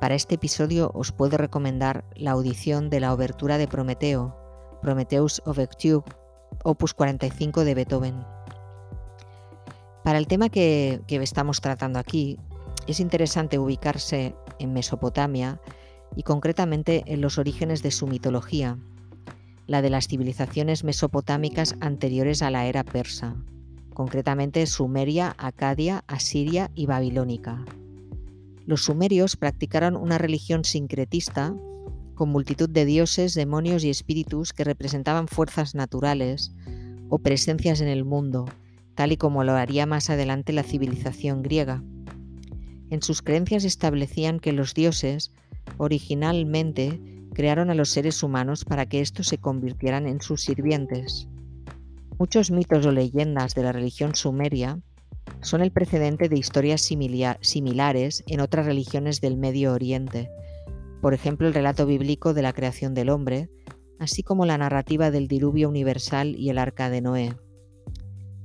Para 0.00 0.14
este 0.14 0.36
episodio 0.36 0.92
os 0.94 1.10
puedo 1.10 1.36
recomendar 1.38 2.04
la 2.14 2.30
audición 2.30 2.88
de 2.88 3.00
la 3.00 3.12
obertura 3.12 3.58
de 3.58 3.66
Prometeo, 3.66 4.36
Prometheus 4.80 5.42
Overture, 5.44 6.04
opus 6.62 6.94
45 6.94 7.64
de 7.64 7.74
Beethoven. 7.74 8.37
Para 10.04 10.18
el 10.18 10.26
tema 10.26 10.48
que, 10.48 11.00
que 11.06 11.16
estamos 11.16 11.60
tratando 11.60 11.98
aquí, 11.98 12.38
es 12.86 13.00
interesante 13.00 13.58
ubicarse 13.58 14.34
en 14.58 14.72
Mesopotamia 14.72 15.60
y 16.16 16.22
concretamente 16.22 17.04
en 17.06 17.20
los 17.20 17.38
orígenes 17.38 17.82
de 17.82 17.90
su 17.90 18.06
mitología, 18.06 18.78
la 19.66 19.82
de 19.82 19.90
las 19.90 20.08
civilizaciones 20.08 20.82
mesopotámicas 20.82 21.76
anteriores 21.80 22.42
a 22.42 22.50
la 22.50 22.66
era 22.66 22.84
persa, 22.84 23.36
concretamente 23.92 24.66
Sumeria, 24.66 25.34
Acadia, 25.38 26.04
Asiria 26.06 26.70
y 26.74 26.86
Babilónica. 26.86 27.64
Los 28.64 28.84
sumerios 28.84 29.36
practicaron 29.36 29.96
una 29.96 30.18
religión 30.18 30.64
sincretista 30.64 31.54
con 32.14 32.30
multitud 32.30 32.68
de 32.68 32.84
dioses, 32.84 33.34
demonios 33.34 33.84
y 33.84 33.90
espíritus 33.90 34.52
que 34.52 34.64
representaban 34.64 35.28
fuerzas 35.28 35.74
naturales 35.74 36.52
o 37.10 37.18
presencias 37.18 37.80
en 37.80 37.88
el 37.88 38.04
mundo, 38.04 38.46
tal 38.98 39.12
y 39.12 39.16
como 39.16 39.44
lo 39.44 39.52
haría 39.52 39.86
más 39.86 40.10
adelante 40.10 40.52
la 40.52 40.64
civilización 40.64 41.40
griega. 41.40 41.84
En 42.90 43.00
sus 43.00 43.22
creencias 43.22 43.62
establecían 43.62 44.40
que 44.40 44.52
los 44.52 44.74
dioses 44.74 45.30
originalmente 45.76 47.00
crearon 47.32 47.70
a 47.70 47.76
los 47.76 47.90
seres 47.90 48.24
humanos 48.24 48.64
para 48.64 48.86
que 48.86 49.00
estos 49.00 49.28
se 49.28 49.38
convirtieran 49.38 50.08
en 50.08 50.20
sus 50.20 50.42
sirvientes. 50.42 51.28
Muchos 52.18 52.50
mitos 52.50 52.84
o 52.86 52.90
leyendas 52.90 53.54
de 53.54 53.62
la 53.62 53.70
religión 53.70 54.16
sumeria 54.16 54.80
son 55.42 55.60
el 55.60 55.70
precedente 55.70 56.28
de 56.28 56.36
historias 56.36 56.80
similares 56.82 58.24
en 58.26 58.40
otras 58.40 58.66
religiones 58.66 59.20
del 59.20 59.36
Medio 59.36 59.74
Oriente, 59.74 60.28
por 61.00 61.14
ejemplo 61.14 61.46
el 61.46 61.54
relato 61.54 61.86
bíblico 61.86 62.34
de 62.34 62.42
la 62.42 62.52
creación 62.52 62.94
del 62.94 63.10
hombre, 63.10 63.48
así 64.00 64.24
como 64.24 64.44
la 64.44 64.58
narrativa 64.58 65.12
del 65.12 65.28
diluvio 65.28 65.68
universal 65.68 66.34
y 66.34 66.50
el 66.50 66.58
arca 66.58 66.90
de 66.90 67.00
Noé. 67.00 67.36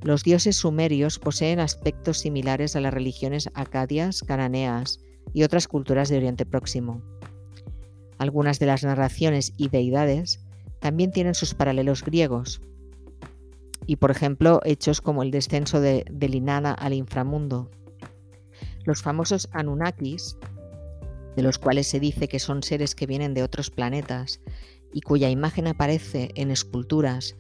Los 0.03 0.23
dioses 0.23 0.57
sumerios 0.57 1.17
poseen 1.17 1.61
aspectos 1.61 2.19
similares 2.19 2.75
a 2.75 2.81
las 2.81 2.93
religiones 2.93 3.49
acadias, 3.53 4.21
cananeas 4.21 4.99
y 5.33 5.43
otras 5.43 5.69
culturas 5.69 6.09
de 6.09 6.17
Oriente 6.17 6.45
Próximo. 6.45 7.01
Algunas 8.17 8.59
de 8.59 8.65
las 8.65 8.83
narraciones 8.83 9.53
y 9.57 9.69
deidades 9.69 10.45
también 10.79 11.11
tienen 11.11 11.35
sus 11.35 11.53
paralelos 11.53 12.03
griegos, 12.03 12.61
y 13.85 13.95
por 13.95 14.11
ejemplo 14.11 14.59
hechos 14.65 14.99
como 14.99 15.23
el 15.23 15.31
descenso 15.31 15.79
de, 15.79 16.05
del 16.11 16.49
al 16.49 16.93
inframundo. 16.93 17.69
Los 18.83 19.01
famosos 19.01 19.47
Anunnakis, 19.53 20.37
de 21.37 21.43
los 21.43 21.57
cuales 21.57 21.87
se 21.87 22.01
dice 22.01 22.27
que 22.27 22.39
son 22.39 22.61
seres 22.63 22.95
que 22.95 23.07
vienen 23.07 23.33
de 23.33 23.43
otros 23.43 23.69
planetas 23.69 24.41
y 24.93 25.01
cuya 25.01 25.29
imagen 25.29 25.67
aparece 25.67 26.31
en 26.35 26.51
esculturas 26.51 27.35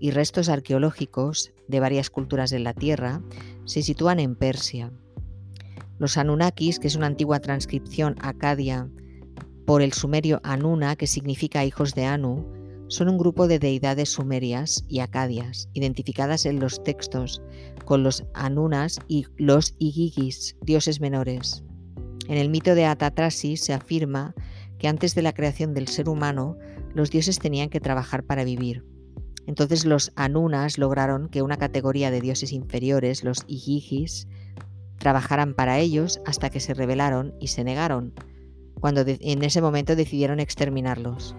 y 0.00 0.10
restos 0.10 0.48
arqueológicos 0.48 1.52
de 1.66 1.80
varias 1.80 2.10
culturas 2.10 2.50
de 2.50 2.58
la 2.58 2.74
Tierra, 2.74 3.22
se 3.64 3.82
sitúan 3.82 4.20
en 4.20 4.34
Persia. 4.36 4.92
Los 5.98 6.16
Anunnakis, 6.16 6.78
que 6.78 6.86
es 6.86 6.96
una 6.96 7.06
antigua 7.06 7.40
transcripción 7.40 8.14
acadia 8.20 8.88
por 9.66 9.82
el 9.82 9.92
sumerio 9.92 10.40
Anuna, 10.44 10.96
que 10.96 11.06
significa 11.06 11.64
hijos 11.64 11.94
de 11.94 12.06
Anu, 12.06 12.46
son 12.88 13.10
un 13.10 13.18
grupo 13.18 13.48
de 13.48 13.58
deidades 13.58 14.10
sumerias 14.10 14.84
y 14.88 15.00
acadias, 15.00 15.68
identificadas 15.74 16.46
en 16.46 16.58
los 16.58 16.82
textos 16.82 17.42
con 17.84 18.02
los 18.02 18.24
Anunas 18.32 18.98
y 19.08 19.26
los 19.36 19.74
Igigis, 19.78 20.56
dioses 20.62 21.00
menores. 21.00 21.62
En 22.28 22.38
el 22.38 22.48
mito 22.48 22.74
de 22.74 22.86
Atatrasis 22.86 23.62
se 23.62 23.74
afirma 23.74 24.34
que 24.78 24.88
antes 24.88 25.14
de 25.14 25.22
la 25.22 25.34
creación 25.34 25.74
del 25.74 25.88
ser 25.88 26.08
humano, 26.08 26.56
los 26.94 27.10
dioses 27.10 27.38
tenían 27.38 27.68
que 27.68 27.80
trabajar 27.80 28.24
para 28.24 28.44
vivir. 28.44 28.84
Entonces 29.48 29.86
los 29.86 30.12
Anunas 30.14 30.76
lograron 30.76 31.30
que 31.30 31.40
una 31.40 31.56
categoría 31.56 32.10
de 32.10 32.20
dioses 32.20 32.52
inferiores, 32.52 33.24
los 33.24 33.44
Igigis, 33.46 34.28
trabajaran 34.98 35.54
para 35.54 35.78
ellos 35.78 36.20
hasta 36.26 36.50
que 36.50 36.60
se 36.60 36.74
rebelaron 36.74 37.34
y 37.40 37.46
se 37.46 37.64
negaron, 37.64 38.12
cuando 38.78 39.04
en 39.06 39.42
ese 39.42 39.62
momento 39.62 39.96
decidieron 39.96 40.38
exterminarlos. 40.38 41.34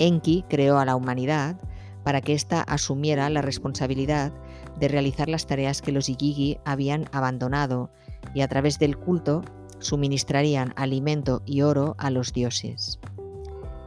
Enki 0.00 0.44
creó 0.50 0.78
a 0.78 0.84
la 0.84 0.96
humanidad 0.96 1.56
para 2.02 2.20
que 2.20 2.34
ésta 2.34 2.60
asumiera 2.60 3.30
la 3.30 3.40
responsabilidad 3.40 4.32
de 4.80 4.88
realizar 4.88 5.28
las 5.28 5.46
tareas 5.46 5.80
que 5.80 5.92
los 5.92 6.08
Igigi 6.08 6.58
habían 6.64 7.04
abandonado 7.12 7.92
y 8.34 8.40
a 8.40 8.48
través 8.48 8.80
del 8.80 8.98
culto 8.98 9.42
suministrarían 9.78 10.72
alimento 10.74 11.40
y 11.46 11.62
oro 11.62 11.94
a 11.98 12.10
los 12.10 12.32
dioses. 12.32 12.98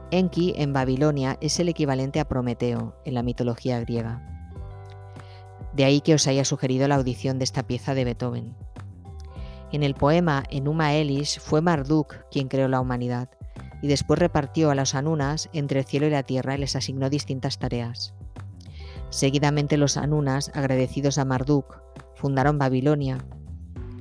Enki 0.10 0.54
en 0.56 0.72
Babilonia 0.72 1.38
es 1.42 1.60
el 1.60 1.68
equivalente 1.68 2.22
a 2.22 2.28
Prometeo 2.30 2.96
en 3.04 3.14
la 3.14 3.24
mitología 3.24 3.80
griega. 3.82 4.22
De 5.74 5.84
ahí 5.84 6.00
que 6.00 6.14
os 6.14 6.28
haya 6.28 6.46
sugerido 6.46 6.88
la 6.88 6.96
audición 6.96 7.40
de 7.40 7.44
esta 7.44 7.64
pieza 7.64 7.94
de 7.94 8.06
Beethoven. 8.06 8.56
En 9.74 9.84
el 9.84 9.96
poema 9.96 10.46
Enuma 10.50 10.94
Elis 10.94 11.40
fue 11.40 11.60
Marduk 11.60 12.16
quien 12.32 12.48
creó 12.48 12.70
la 12.70 12.80
humanidad 12.80 13.30
y 13.82 13.88
después 13.88 14.18
repartió 14.18 14.72
a 14.72 14.76
los 14.76 14.96
Anunas 14.96 15.50
entre 15.52 15.80
el 15.80 15.86
cielo 15.86 16.08
y 16.08 16.12
la 16.12 16.24
tierra 16.24 16.56
y 16.56 16.60
les 16.60 16.78
asignó 16.78 17.10
distintas 17.10 17.60
tareas. 17.60 18.14
Seguidamente 19.10 19.76
los 19.76 19.98
Anunas, 19.98 20.52
agradecidos 20.54 21.18
a 21.18 21.26
Marduk, 21.26 21.82
fundaron 22.16 22.58
Babilonia 22.58 23.26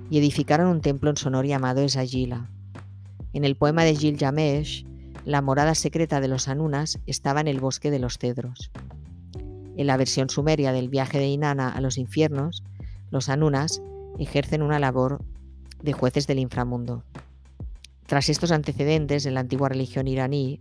y 0.08 0.18
edificaron 0.18 0.68
un 0.68 0.80
templo 0.82 1.10
en 1.10 1.16
su 1.16 1.26
honor 1.28 1.46
llamado 1.46 1.82
Esagila. 1.82 2.48
En 3.32 3.44
el 3.44 3.56
poema 3.56 3.82
de 3.82 3.96
Gilgamesh, 3.96 4.86
la 5.26 5.42
morada 5.42 5.74
secreta 5.74 6.20
de 6.20 6.28
los 6.28 6.46
Anunas 6.46 7.00
estaba 7.04 7.40
en 7.40 7.48
el 7.48 7.58
bosque 7.58 7.90
de 7.90 7.98
los 7.98 8.16
cedros. 8.16 8.70
En 9.76 9.88
la 9.88 9.96
versión 9.96 10.30
sumeria 10.30 10.70
del 10.70 10.88
viaje 10.88 11.18
de 11.18 11.26
Inanna 11.26 11.68
a 11.68 11.80
los 11.80 11.98
infiernos, 11.98 12.62
los 13.10 13.28
Anunas 13.28 13.82
ejercen 14.20 14.62
una 14.62 14.78
labor 14.78 15.20
de 15.82 15.92
jueces 15.92 16.28
del 16.28 16.38
inframundo. 16.38 17.02
Tras 18.06 18.28
estos 18.28 18.52
antecedentes 18.52 19.26
en 19.26 19.34
la 19.34 19.40
antigua 19.40 19.68
religión 19.68 20.06
iraní, 20.06 20.60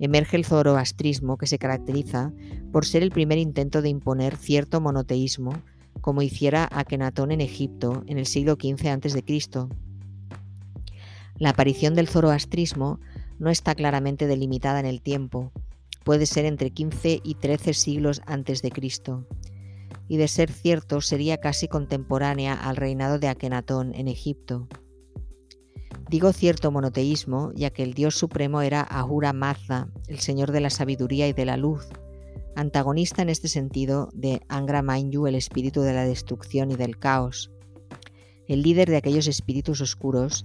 emerge 0.00 0.36
el 0.36 0.44
zoroastrismo 0.44 1.38
que 1.38 1.46
se 1.46 1.60
caracteriza 1.60 2.32
por 2.72 2.84
ser 2.84 3.04
el 3.04 3.12
primer 3.12 3.38
intento 3.38 3.82
de 3.82 3.90
imponer 3.90 4.36
cierto 4.36 4.80
monoteísmo, 4.80 5.52
como 6.00 6.22
hiciera 6.22 6.68
Akenatón 6.72 7.30
en 7.30 7.40
Egipto 7.40 8.02
en 8.08 8.18
el 8.18 8.26
siglo 8.26 8.54
XV 8.54 8.88
a.C. 8.88 9.68
La 11.38 11.50
aparición 11.50 11.94
del 11.94 12.08
zoroastrismo 12.08 12.98
no 13.38 13.50
está 13.50 13.74
claramente 13.74 14.26
delimitada 14.26 14.80
en 14.80 14.86
el 14.86 15.02
tiempo, 15.02 15.52
puede 16.04 16.26
ser 16.26 16.44
entre 16.44 16.70
15 16.70 17.20
y 17.22 17.34
13 17.36 17.74
siglos 17.74 18.22
antes 18.26 18.62
de 18.62 18.70
Cristo, 18.70 19.26
y 20.08 20.16
de 20.16 20.28
ser 20.28 20.50
cierto 20.50 21.00
sería 21.00 21.38
casi 21.38 21.68
contemporánea 21.68 22.54
al 22.54 22.76
reinado 22.76 23.18
de 23.18 23.28
Akenatón 23.28 23.94
en 23.94 24.08
Egipto. 24.08 24.68
Digo 26.10 26.32
cierto 26.32 26.70
monoteísmo, 26.70 27.52
ya 27.54 27.70
que 27.70 27.82
el 27.82 27.94
dios 27.94 28.16
supremo 28.16 28.60
era 28.60 28.82
Ahura 28.82 29.32
Mazda, 29.32 29.88
el 30.08 30.18
señor 30.18 30.52
de 30.52 30.60
la 30.60 30.70
sabiduría 30.70 31.26
y 31.28 31.32
de 31.32 31.46
la 31.46 31.56
luz, 31.56 31.88
antagonista 32.54 33.22
en 33.22 33.30
este 33.30 33.48
sentido 33.48 34.10
de 34.12 34.42
Angra 34.48 34.82
Mainyu, 34.82 35.26
el 35.26 35.34
espíritu 35.34 35.80
de 35.80 35.94
la 35.94 36.04
destrucción 36.04 36.70
y 36.70 36.76
del 36.76 36.98
caos, 36.98 37.50
el 38.46 38.62
líder 38.62 38.90
de 38.90 38.96
aquellos 38.96 39.26
espíritus 39.26 39.80
oscuros 39.80 40.44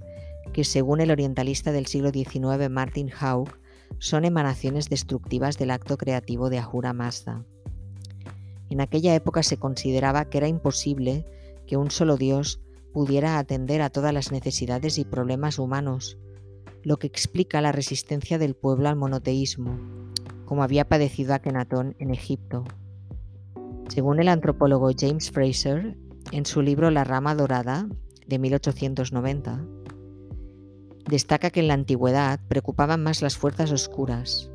que, 0.53 0.63
según 0.63 1.01
el 1.01 1.12
orientalista 1.12 1.71
del 1.71 1.86
siglo 1.86 2.12
XIX 2.12 2.69
Martin 2.69 3.12
Haug, 3.19 3.49
son 3.99 4.25
emanaciones 4.25 4.89
destructivas 4.89 5.57
del 5.57 5.71
acto 5.71 5.97
creativo 5.97 6.49
de 6.49 6.60
Ahura 6.60 6.93
Mazda. 6.93 7.45
En 8.69 8.81
aquella 8.81 9.15
época 9.15 9.43
se 9.43 9.57
consideraba 9.57 10.25
que 10.25 10.38
era 10.38 10.47
imposible 10.47 11.25
que 11.65 11.77
un 11.77 11.91
solo 11.91 12.17
dios 12.17 12.62
pudiera 12.93 13.38
atender 13.38 13.81
a 13.81 13.89
todas 13.89 14.13
las 14.13 14.31
necesidades 14.31 14.97
y 14.97 15.05
problemas 15.05 15.60
humanos, 15.60 16.17
lo 16.83 16.97
que 16.97 17.07
explica 17.07 17.62
la 17.62 17.71
resistencia 17.71 18.38
del 18.38 18.55
pueblo 18.55 18.89
al 18.89 18.95
monoteísmo, 18.95 19.77
como 20.45 20.63
había 20.63 20.88
padecido 20.88 21.33
Akenatón 21.33 21.95
en 21.99 22.12
Egipto. 22.12 22.63
Según 23.89 24.19
el 24.19 24.27
antropólogo 24.27 24.89
James 24.97 25.31
Fraser, 25.31 25.97
en 26.31 26.45
su 26.45 26.62
libro 26.62 26.91
La 26.91 27.03
rama 27.03 27.36
dorada, 27.36 27.88
de 28.25 28.39
1890, 28.39 29.65
destaca 31.08 31.50
que 31.50 31.62
en 31.62 31.67
la 31.67 31.74
antigüedad 31.74 32.39
preocupaban 32.48 33.02
más 33.02 33.22
las 33.22 33.38
fuerzas 33.38 33.72
oscuras, 33.72 34.52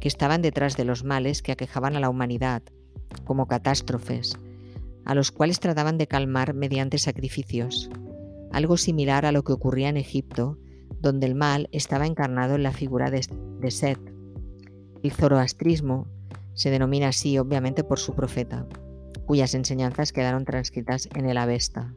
que 0.00 0.08
estaban 0.08 0.42
detrás 0.42 0.76
de 0.76 0.84
los 0.84 1.04
males 1.04 1.42
que 1.42 1.52
aquejaban 1.52 1.96
a 1.96 2.00
la 2.00 2.08
humanidad, 2.08 2.62
como 3.24 3.46
catástrofes, 3.46 4.36
a 5.04 5.14
los 5.14 5.30
cuales 5.30 5.60
trataban 5.60 5.98
de 5.98 6.06
calmar 6.06 6.54
mediante 6.54 6.98
sacrificios, 6.98 7.90
algo 8.52 8.76
similar 8.76 9.26
a 9.26 9.32
lo 9.32 9.44
que 9.44 9.52
ocurría 9.52 9.88
en 9.88 9.96
Egipto, 9.96 10.58
donde 11.00 11.26
el 11.26 11.34
mal 11.34 11.68
estaba 11.72 12.06
encarnado 12.06 12.54
en 12.54 12.62
la 12.62 12.72
figura 12.72 13.10
de, 13.10 13.22
Set. 13.70 13.98
El 15.02 15.12
zoroastrismo 15.12 16.06
se 16.54 16.70
denomina 16.70 17.08
así 17.08 17.38
obviamente 17.38 17.84
por 17.84 17.98
su 17.98 18.14
profeta, 18.14 18.66
cuyas 19.26 19.54
enseñanzas 19.54 20.12
quedaron 20.12 20.44
transcritas 20.44 21.08
en 21.14 21.26
el 21.26 21.38
Avesta. 21.38 21.94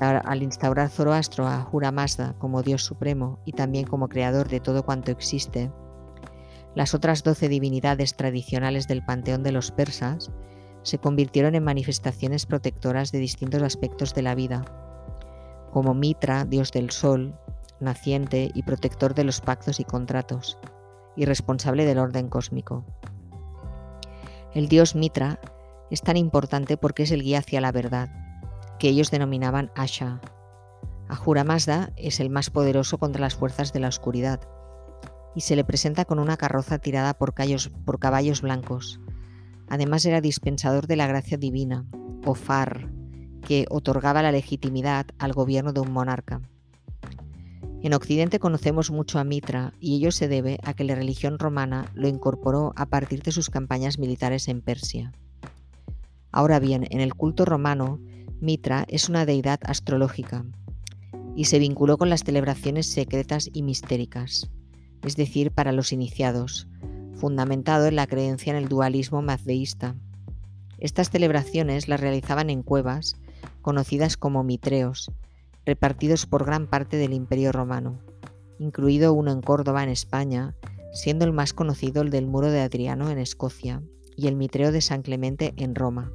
Al 0.00 0.42
instaurar 0.42 0.88
Zoroastro 0.88 1.46
a 1.46 1.62
Ahura 1.62 1.92
Mazda 1.92 2.34
como 2.38 2.62
Dios 2.62 2.82
supremo 2.84 3.38
y 3.44 3.52
también 3.52 3.86
como 3.86 4.08
creador 4.08 4.48
de 4.48 4.60
todo 4.60 4.84
cuanto 4.84 5.10
existe, 5.10 5.70
las 6.74 6.94
otras 6.94 7.22
doce 7.22 7.48
divinidades 7.48 8.16
tradicionales 8.16 8.88
del 8.88 9.04
panteón 9.04 9.42
de 9.42 9.52
los 9.52 9.70
persas 9.70 10.30
se 10.82 10.98
convirtieron 10.98 11.54
en 11.54 11.64
manifestaciones 11.64 12.46
protectoras 12.46 13.12
de 13.12 13.18
distintos 13.18 13.62
aspectos 13.62 14.14
de 14.14 14.22
la 14.22 14.34
vida, 14.34 14.64
como 15.70 15.94
Mitra, 15.94 16.44
dios 16.44 16.72
del 16.72 16.90
sol, 16.90 17.38
naciente 17.80 18.50
y 18.54 18.62
protector 18.64 19.14
de 19.14 19.24
los 19.24 19.40
pactos 19.40 19.80
y 19.80 19.84
contratos, 19.84 20.58
y 21.16 21.24
responsable 21.24 21.84
del 21.84 21.98
orden 21.98 22.28
cósmico. 22.28 22.84
El 24.52 24.68
dios 24.68 24.94
Mitra 24.94 25.40
es 25.90 26.02
tan 26.02 26.16
importante 26.16 26.76
porque 26.76 27.04
es 27.04 27.12
el 27.12 27.22
guía 27.22 27.38
hacia 27.38 27.60
la 27.60 27.72
verdad, 27.72 28.23
que 28.78 28.88
ellos 28.88 29.10
denominaban 29.10 29.70
Asha. 29.74 30.20
Ahura 31.08 31.44
Mazda 31.44 31.92
es 31.96 32.20
el 32.20 32.30
más 32.30 32.50
poderoso 32.50 32.98
contra 32.98 33.20
las 33.20 33.34
fuerzas 33.34 33.72
de 33.72 33.80
la 33.80 33.88
oscuridad, 33.88 34.40
y 35.34 35.40
se 35.40 35.56
le 35.56 35.64
presenta 35.64 36.04
con 36.04 36.18
una 36.18 36.36
carroza 36.36 36.78
tirada 36.78 37.14
por, 37.14 37.34
por 37.84 37.98
caballos 37.98 38.42
blancos. 38.42 39.00
Además 39.68 40.04
era 40.06 40.20
dispensador 40.20 40.86
de 40.86 40.96
la 40.96 41.06
gracia 41.06 41.36
divina, 41.36 41.86
o 42.24 42.34
Far, 42.34 42.90
que 43.42 43.66
otorgaba 43.70 44.22
la 44.22 44.32
legitimidad 44.32 45.06
al 45.18 45.32
gobierno 45.32 45.72
de 45.72 45.80
un 45.80 45.92
monarca. 45.92 46.40
En 47.82 47.92
Occidente 47.92 48.38
conocemos 48.38 48.90
mucho 48.90 49.18
a 49.18 49.24
Mitra 49.24 49.74
y 49.78 49.96
ello 49.96 50.10
se 50.10 50.26
debe 50.26 50.58
a 50.62 50.72
que 50.72 50.84
la 50.84 50.94
religión 50.94 51.38
romana 51.38 51.90
lo 51.92 52.08
incorporó 52.08 52.72
a 52.76 52.86
partir 52.86 53.22
de 53.22 53.30
sus 53.30 53.50
campañas 53.50 53.98
militares 53.98 54.48
en 54.48 54.62
Persia. 54.62 55.12
Ahora 56.32 56.60
bien, 56.60 56.86
en 56.90 57.02
el 57.02 57.14
culto 57.14 57.44
romano, 57.44 58.00
Mitra 58.44 58.84
es 58.88 59.08
una 59.08 59.24
deidad 59.24 59.58
astrológica 59.64 60.44
y 61.34 61.46
se 61.46 61.58
vinculó 61.58 61.96
con 61.96 62.10
las 62.10 62.24
celebraciones 62.24 62.86
secretas 62.86 63.48
y 63.54 63.62
mistéricas, 63.62 64.50
es 65.02 65.16
decir, 65.16 65.50
para 65.50 65.72
los 65.72 65.92
iniciados, 65.92 66.68
fundamentado 67.14 67.86
en 67.86 67.96
la 67.96 68.06
creencia 68.06 68.50
en 68.50 68.62
el 68.62 68.68
dualismo 68.68 69.22
mazdeísta. 69.22 69.94
Estas 70.78 71.08
celebraciones 71.08 71.88
las 71.88 72.00
realizaban 72.00 72.50
en 72.50 72.62
cuevas, 72.62 73.16
conocidas 73.62 74.18
como 74.18 74.44
mitreos, 74.44 75.10
repartidos 75.64 76.26
por 76.26 76.44
gran 76.44 76.66
parte 76.66 76.98
del 76.98 77.14
Imperio 77.14 77.50
romano, 77.50 77.98
incluido 78.58 79.14
uno 79.14 79.32
en 79.32 79.40
Córdoba, 79.40 79.82
en 79.82 79.88
España, 79.88 80.54
siendo 80.92 81.24
el 81.24 81.32
más 81.32 81.54
conocido 81.54 82.02
el 82.02 82.10
del 82.10 82.26
Muro 82.26 82.50
de 82.50 82.60
Adriano 82.60 83.08
en 83.08 83.18
Escocia 83.18 83.82
y 84.16 84.28
el 84.28 84.36
mitreo 84.36 84.70
de 84.70 84.82
San 84.82 85.00
Clemente 85.00 85.54
en 85.56 85.74
Roma. 85.74 86.12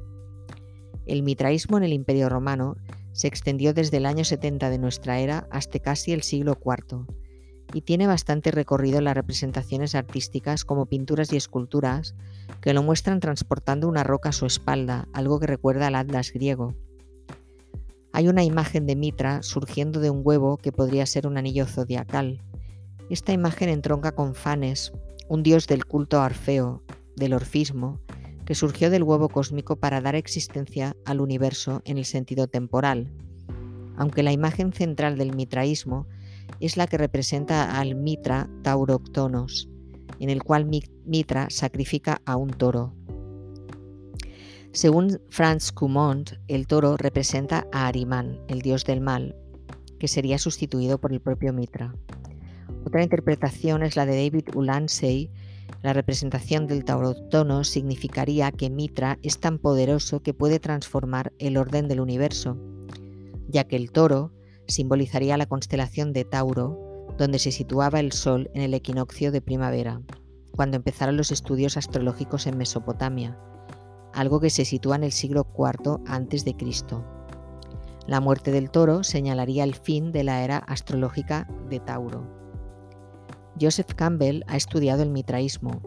El 1.10 1.24
mitraísmo 1.24 1.76
en 1.76 1.82
el 1.82 1.92
Imperio 1.92 2.28
romano 2.28 2.76
se 3.10 3.26
extendió 3.26 3.74
desde 3.74 3.96
el 3.96 4.06
año 4.06 4.24
70 4.24 4.70
de 4.70 4.78
nuestra 4.78 5.18
era 5.18 5.48
hasta 5.50 5.80
casi 5.80 6.12
el 6.12 6.22
siglo 6.22 6.56
IV 6.64 7.04
y 7.74 7.80
tiene 7.80 8.06
bastante 8.06 8.52
recorrido 8.52 8.98
en 8.98 9.04
las 9.04 9.16
representaciones 9.16 9.96
artísticas 9.96 10.64
como 10.64 10.86
pinturas 10.86 11.32
y 11.32 11.36
esculturas 11.36 12.14
que 12.60 12.72
lo 12.74 12.84
muestran 12.84 13.18
transportando 13.18 13.88
una 13.88 14.04
roca 14.04 14.28
a 14.28 14.32
su 14.32 14.46
espalda, 14.46 15.08
algo 15.12 15.40
que 15.40 15.48
recuerda 15.48 15.88
al 15.88 15.96
Atlas 15.96 16.32
griego. 16.32 16.76
Hay 18.12 18.28
una 18.28 18.44
imagen 18.44 18.86
de 18.86 18.94
Mitra 18.94 19.42
surgiendo 19.42 19.98
de 19.98 20.10
un 20.10 20.20
huevo 20.22 20.58
que 20.58 20.70
podría 20.70 21.06
ser 21.06 21.26
un 21.26 21.36
anillo 21.36 21.66
zodiacal. 21.66 22.40
Esta 23.10 23.32
imagen 23.32 23.68
entronca 23.68 24.12
con 24.12 24.36
Fanes, 24.36 24.92
un 25.28 25.42
dios 25.42 25.66
del 25.66 25.86
culto 25.86 26.20
a 26.20 26.26
Orfeo, 26.26 26.84
del 27.16 27.32
orfismo, 27.32 27.98
que 28.50 28.56
surgió 28.56 28.90
del 28.90 29.04
huevo 29.04 29.28
cósmico 29.28 29.76
para 29.76 30.00
dar 30.00 30.16
existencia 30.16 30.96
al 31.04 31.20
universo 31.20 31.82
en 31.84 31.98
el 31.98 32.04
sentido 32.04 32.48
temporal, 32.48 33.06
aunque 33.96 34.24
la 34.24 34.32
imagen 34.32 34.72
central 34.72 35.16
del 35.16 35.36
mitraísmo 35.36 36.08
es 36.58 36.76
la 36.76 36.88
que 36.88 36.98
representa 36.98 37.78
al 37.78 37.94
Mitra 37.94 38.50
Tauroctonos, 38.64 39.68
en 40.18 40.30
el 40.30 40.42
cual 40.42 40.68
Mitra 41.06 41.48
sacrifica 41.48 42.22
a 42.24 42.34
un 42.34 42.50
toro. 42.50 42.92
Según 44.72 45.20
Franz 45.28 45.70
Cumont, 45.70 46.32
el 46.48 46.66
toro 46.66 46.96
representa 46.96 47.68
a 47.70 47.86
Arimán, 47.86 48.40
el 48.48 48.62
dios 48.62 48.84
del 48.84 49.00
mal, 49.00 49.36
que 50.00 50.08
sería 50.08 50.38
sustituido 50.38 50.98
por 51.00 51.12
el 51.12 51.20
propio 51.20 51.52
Mitra. 51.52 51.94
Otra 52.84 53.04
interpretación 53.04 53.84
es 53.84 53.94
la 53.94 54.06
de 54.06 54.24
David 54.24 54.56
Ulansey, 54.56 55.30
la 55.82 55.92
representación 55.92 56.66
del 56.66 56.84
taurotono 56.84 57.64
significaría 57.64 58.52
que 58.52 58.70
Mitra 58.70 59.18
es 59.22 59.40
tan 59.40 59.58
poderoso 59.58 60.22
que 60.22 60.34
puede 60.34 60.60
transformar 60.60 61.32
el 61.38 61.56
orden 61.56 61.88
del 61.88 62.00
universo, 62.00 62.56
ya 63.48 63.64
que 63.64 63.76
el 63.76 63.90
toro 63.90 64.32
simbolizaría 64.66 65.36
la 65.36 65.46
constelación 65.46 66.12
de 66.12 66.24
Tauro, 66.24 67.06
donde 67.18 67.38
se 67.38 67.52
situaba 67.52 68.00
el 68.00 68.12
Sol 68.12 68.50
en 68.54 68.62
el 68.62 68.74
equinoccio 68.74 69.32
de 69.32 69.40
primavera, 69.40 70.00
cuando 70.54 70.76
empezaron 70.76 71.16
los 71.16 71.32
estudios 71.32 71.76
astrológicos 71.76 72.46
en 72.46 72.56
Mesopotamia, 72.56 73.38
algo 74.12 74.40
que 74.40 74.50
se 74.50 74.64
sitúa 74.64 74.96
en 74.96 75.04
el 75.04 75.12
siglo 75.12 75.46
IV 75.56 76.00
a.C. 76.06 76.56
La 78.06 78.20
muerte 78.20 78.50
del 78.50 78.70
toro 78.70 79.04
señalaría 79.04 79.64
el 79.64 79.74
fin 79.74 80.12
de 80.12 80.24
la 80.24 80.42
era 80.42 80.58
astrológica 80.58 81.46
de 81.68 81.80
Tauro. 81.80 82.39
Joseph 83.60 83.94
Campbell 83.94 84.42
ha 84.46 84.56
estudiado 84.56 85.02
el 85.02 85.10
mitraísmo 85.10 85.82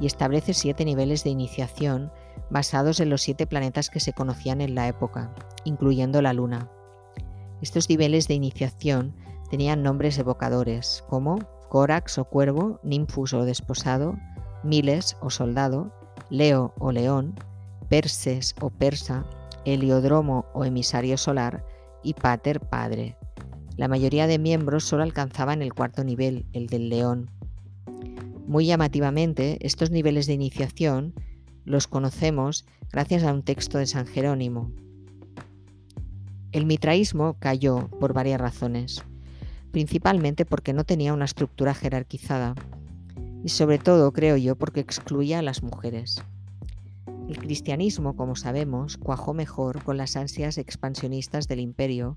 y 0.00 0.06
establece 0.06 0.54
siete 0.54 0.84
niveles 0.84 1.24
de 1.24 1.30
iniciación 1.30 2.10
basados 2.50 3.00
en 3.00 3.10
los 3.10 3.22
siete 3.22 3.46
planetas 3.46 3.90
que 3.90 4.00
se 4.00 4.12
conocían 4.12 4.60
en 4.60 4.74
la 4.74 4.88
época, 4.88 5.34
incluyendo 5.64 6.22
la 6.22 6.32
Luna. 6.32 6.70
Estos 7.60 7.88
niveles 7.88 8.28
de 8.28 8.34
iniciación 8.34 9.14
tenían 9.50 9.82
nombres 9.82 10.18
evocadores 10.18 11.04
como 11.08 11.38
Corax 11.68 12.18
o 12.18 12.24
cuervo, 12.24 12.80
Ninfus 12.82 13.34
o 13.34 13.44
desposado, 13.44 14.16
Miles 14.62 15.16
o 15.20 15.30
soldado, 15.30 15.92
Leo 16.30 16.72
o 16.78 16.92
león, 16.92 17.34
Perses 17.88 18.54
o 18.60 18.70
persa, 18.70 19.24
Heliodromo 19.64 20.46
o 20.54 20.64
emisario 20.64 21.18
solar 21.18 21.64
y 22.02 22.14
Pater 22.14 22.60
padre. 22.60 23.16
La 23.78 23.86
mayoría 23.86 24.26
de 24.26 24.40
miembros 24.40 24.82
solo 24.82 25.04
alcanzaban 25.04 25.62
el 25.62 25.72
cuarto 25.72 26.02
nivel, 26.02 26.46
el 26.52 26.66
del 26.66 26.88
león. 26.88 27.30
Muy 28.44 28.66
llamativamente, 28.66 29.64
estos 29.64 29.92
niveles 29.92 30.26
de 30.26 30.32
iniciación 30.32 31.14
los 31.64 31.86
conocemos 31.86 32.66
gracias 32.90 33.22
a 33.22 33.32
un 33.32 33.44
texto 33.44 33.78
de 33.78 33.86
San 33.86 34.08
Jerónimo. 34.08 34.72
El 36.50 36.66
mitraísmo 36.66 37.36
cayó 37.38 37.88
por 38.00 38.14
varias 38.14 38.40
razones, 38.40 39.04
principalmente 39.70 40.44
porque 40.44 40.72
no 40.72 40.82
tenía 40.82 41.14
una 41.14 41.26
estructura 41.26 41.72
jerarquizada 41.72 42.56
y 43.44 43.50
sobre 43.50 43.78
todo, 43.78 44.12
creo 44.12 44.36
yo, 44.36 44.56
porque 44.56 44.80
excluía 44.80 45.38
a 45.38 45.42
las 45.42 45.62
mujeres. 45.62 46.20
El 47.28 47.38
cristianismo, 47.38 48.16
como 48.16 48.34
sabemos, 48.34 48.96
cuajó 48.96 49.34
mejor 49.34 49.84
con 49.84 49.96
las 49.96 50.16
ansias 50.16 50.58
expansionistas 50.58 51.46
del 51.46 51.60
imperio 51.60 52.16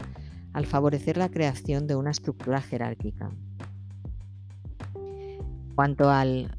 al 0.54 0.66
favorecer 0.66 1.18
la 1.18 1.30
creación 1.30 1.88
de 1.88 1.96
una 1.96 2.12
estructura 2.12 2.62
jerárquica. 2.62 3.32
Cuanto 5.76 6.10
al 6.10 6.56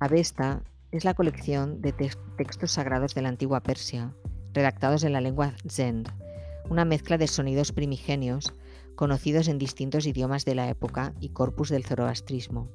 Avesta, 0.00 0.62
es 0.90 1.04
la 1.04 1.14
colección 1.14 1.82
de 1.82 1.92
textos 1.92 2.72
sagrados 2.72 3.14
de 3.14 3.22
la 3.22 3.28
antigua 3.28 3.62
Persia, 3.62 4.14
redactados 4.52 5.04
en 5.04 5.12
la 5.12 5.20
lengua 5.20 5.52
Zend, 5.68 6.08
una 6.70 6.84
mezcla 6.84 7.18
de 7.18 7.26
sonidos 7.26 7.72
primigenios 7.72 8.54
conocidos 8.94 9.48
en 9.48 9.58
distintos 9.58 10.06
idiomas 10.06 10.44
de 10.44 10.54
la 10.54 10.68
época 10.68 11.12
y 11.20 11.28
corpus 11.28 11.68
del 11.68 11.84
zoroastrismo. 11.84 12.70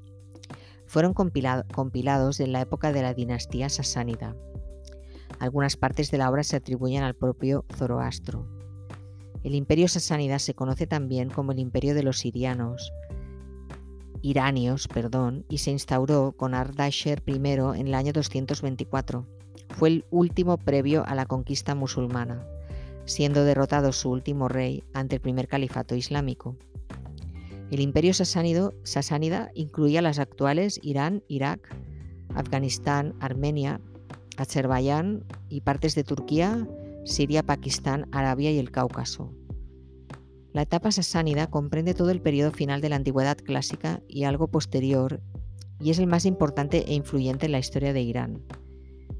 Fueron 0.85 1.13
compilados 1.13 2.39
en 2.39 2.51
la 2.51 2.61
época 2.61 2.91
de 2.91 3.01
la 3.01 3.13
dinastía 3.13 3.69
sasánida. 3.69 4.35
Algunas 5.39 5.77
partes 5.77 6.11
de 6.11 6.19
la 6.19 6.29
obra 6.29 6.43
se 6.43 6.57
atribuyen 6.57 7.01
al 7.01 7.15
propio 7.15 7.65
Zoroastro. 7.75 8.60
El 9.43 9.55
imperio 9.55 9.87
sasánida 9.87 10.39
se 10.39 10.53
conoce 10.53 10.85
también 10.85 11.29
como 11.29 11.51
el 11.51 11.59
imperio 11.59 11.95
de 11.95 12.03
los 12.03 12.19
sirianos, 12.19 12.93
iranios, 14.21 14.87
perdón, 14.87 15.45
y 15.49 15.59
se 15.59 15.71
instauró 15.71 16.33
con 16.33 16.53
Ardasher 16.53 17.23
I 17.25 17.35
en 17.35 17.87
el 17.87 17.95
año 17.95 18.13
224. 18.13 19.25
Fue 19.69 19.89
el 19.89 20.05
último 20.11 20.57
previo 20.57 21.03
a 21.07 21.15
la 21.15 21.25
conquista 21.25 21.75
musulmana, 21.75 22.45
siendo 23.05 23.43
derrotado 23.43 23.91
su 23.93 24.11
último 24.11 24.47
rey 24.47 24.83
ante 24.93 25.15
el 25.15 25.21
primer 25.21 25.47
califato 25.47 25.95
islámico. 25.95 26.55
El 27.71 27.79
imperio 27.79 28.13
sasánida 28.13 29.51
incluía 29.55 30.01
las 30.01 30.19
actuales 30.19 30.79
Irán, 30.83 31.23
Irak, 31.27 31.73
Afganistán, 32.35 33.15
Armenia, 33.19 33.79
Azerbaiyán 34.37 35.23
y 35.49 35.61
partes 35.61 35.95
de 35.95 36.03
Turquía, 36.03 36.67
Siria, 37.03 37.43
Pakistán, 37.43 38.07
Arabia 38.11 38.51
y 38.51 38.59
el 38.59 38.71
Cáucaso. 38.71 39.33
La 40.53 40.61
etapa 40.61 40.91
sasánida 40.91 41.47
comprende 41.47 41.93
todo 41.93 42.11
el 42.11 42.21
periodo 42.21 42.51
final 42.51 42.81
de 42.81 42.89
la 42.89 42.97
antigüedad 42.97 43.37
clásica 43.37 44.01
y 44.07 44.25
algo 44.25 44.49
posterior, 44.49 45.21
y 45.79 45.89
es 45.89 45.99
el 45.99 46.07
más 46.07 46.25
importante 46.25 46.89
e 46.89 46.93
influyente 46.93 47.47
en 47.47 47.53
la 47.53 47.59
historia 47.59 47.93
de 47.93 48.01
Irán. 48.01 48.43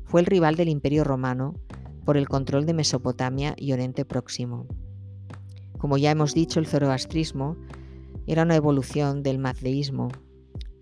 Fue 0.06 0.22
el 0.22 0.28
rival 0.28 0.56
del 0.56 0.70
Imperio 0.70 1.04
romano 1.04 1.56
por 2.06 2.18
el 2.18 2.28
control 2.28 2.66
de 2.66 2.74
Mesopotamia 2.74 3.56
y 3.58 3.74
Oriente 3.74 4.06
Próximo, 4.06 4.68
Como 5.78 5.98
ya 5.98 6.12
hemos 6.12 6.36
dicho, 6.36 6.60
el 6.60 6.68
zoroastrismo 6.68 7.58
era 8.28 8.44
una 8.44 8.56
evolución 8.56 9.24
del 9.24 9.40
mazdeísmo, 9.40 10.10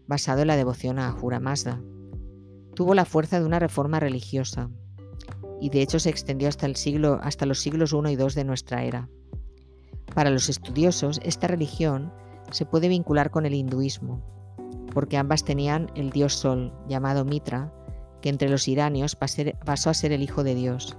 basado 0.07 0.41
en 0.41 0.47
la 0.47 0.57
devoción 0.57 0.99
a 0.99 1.07
Ahura 1.07 1.39
Mazda. 1.39 1.81
Tuvo 2.75 2.93
la 2.93 3.05
fuerza 3.05 3.39
de 3.39 3.45
una 3.45 3.59
reforma 3.59 4.01
religiosa 4.01 4.69
y 5.61 5.69
de 5.69 5.81
hecho 5.81 5.99
se 5.99 6.09
extendió 6.09 6.47
hasta, 6.47 6.65
el 6.65 6.75
siglo, 6.75 7.19
hasta 7.21 7.45
los 7.45 7.59
siglos 7.59 7.93
I 7.93 8.11
y 8.11 8.13
II 8.13 8.27
de 8.35 8.43
nuestra 8.43 8.83
era. 8.83 9.09
Para 10.13 10.29
los 10.29 10.49
estudiosos, 10.49 11.19
esta 11.23 11.47
religión 11.47 12.11
se 12.51 12.65
puede 12.65 12.87
vincular 12.87 13.29
con 13.31 13.45
el 13.45 13.53
hinduismo, 13.53 14.21
porque 14.93 15.17
ambas 15.17 15.43
tenían 15.43 15.91
el 15.95 16.09
dios 16.09 16.33
Sol, 16.33 16.73
llamado 16.87 17.25
Mitra, 17.25 17.71
que 18.21 18.29
entre 18.29 18.49
los 18.49 18.67
iranios 18.67 19.15
pasó 19.15 19.89
a 19.89 19.93
ser 19.93 20.11
el 20.11 20.23
hijo 20.23 20.43
de 20.43 20.55
Dios, 20.55 20.97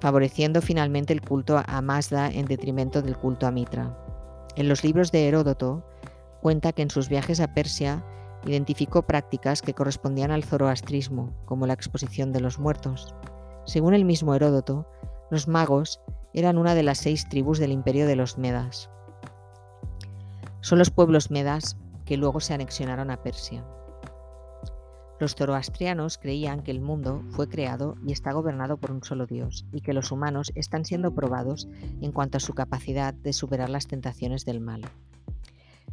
favoreciendo 0.00 0.60
finalmente 0.60 1.12
el 1.12 1.22
culto 1.22 1.62
a 1.64 1.80
Mazda 1.80 2.30
en 2.30 2.46
detrimento 2.46 3.02
del 3.02 3.16
culto 3.16 3.46
a 3.46 3.50
Mitra. 3.50 3.98
En 4.56 4.68
los 4.68 4.84
libros 4.84 5.10
de 5.10 5.26
Heródoto 5.26 5.84
cuenta 6.40 6.72
que 6.72 6.82
en 6.82 6.90
sus 6.90 7.08
viajes 7.08 7.40
a 7.40 7.54
Persia 7.54 8.04
identificó 8.46 9.02
prácticas 9.02 9.62
que 9.62 9.74
correspondían 9.74 10.30
al 10.30 10.44
zoroastrismo, 10.44 11.32
como 11.46 11.66
la 11.66 11.72
exposición 11.72 12.32
de 12.32 12.40
los 12.40 12.58
muertos. 12.58 13.14
Según 13.66 13.94
el 13.94 14.04
mismo 14.04 14.34
Heródoto, 14.34 14.86
los 15.30 15.48
magos 15.48 16.00
eran 16.34 16.58
una 16.58 16.74
de 16.74 16.82
las 16.82 16.98
seis 16.98 17.28
tribus 17.28 17.58
del 17.58 17.72
imperio 17.72 18.06
de 18.06 18.16
los 18.16 18.36
Medas. 18.36 18.90
Son 20.60 20.78
los 20.78 20.90
pueblos 20.90 21.30
medas 21.30 21.76
que 22.04 22.16
luego 22.16 22.40
se 22.40 22.54
anexionaron 22.54 23.10
a 23.10 23.22
Persia. 23.22 23.64
Los 25.20 25.34
zoroastrianos 25.34 26.18
creían 26.18 26.62
que 26.62 26.70
el 26.70 26.80
mundo 26.80 27.22
fue 27.30 27.48
creado 27.48 27.94
y 28.06 28.12
está 28.12 28.32
gobernado 28.32 28.76
por 28.76 28.90
un 28.90 29.02
solo 29.02 29.26
Dios, 29.26 29.64
y 29.72 29.80
que 29.80 29.92
los 29.92 30.10
humanos 30.10 30.52
están 30.54 30.84
siendo 30.84 31.14
probados 31.14 31.68
en 32.00 32.12
cuanto 32.12 32.38
a 32.38 32.40
su 32.40 32.52
capacidad 32.52 33.14
de 33.14 33.32
superar 33.32 33.70
las 33.70 33.86
tentaciones 33.86 34.44
del 34.44 34.60
mal. 34.60 34.82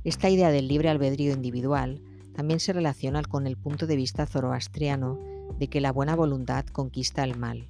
Esta 0.04 0.30
idea 0.30 0.52
del 0.52 0.68
libre 0.68 0.90
albedrío 0.90 1.34
individual 1.34 2.02
también 2.34 2.60
se 2.60 2.74
relaciona 2.74 3.22
con 3.24 3.46
el 3.46 3.58
punto 3.58 3.88
de 3.88 3.96
vista 3.96 4.26
zoroastriano 4.26 5.20
de 5.58 5.68
que 5.68 5.82
la 5.82 5.92
buena 5.92 6.16
voluntad 6.16 6.66
conquista 6.66 7.24
el 7.24 7.38
mal. 7.38 7.68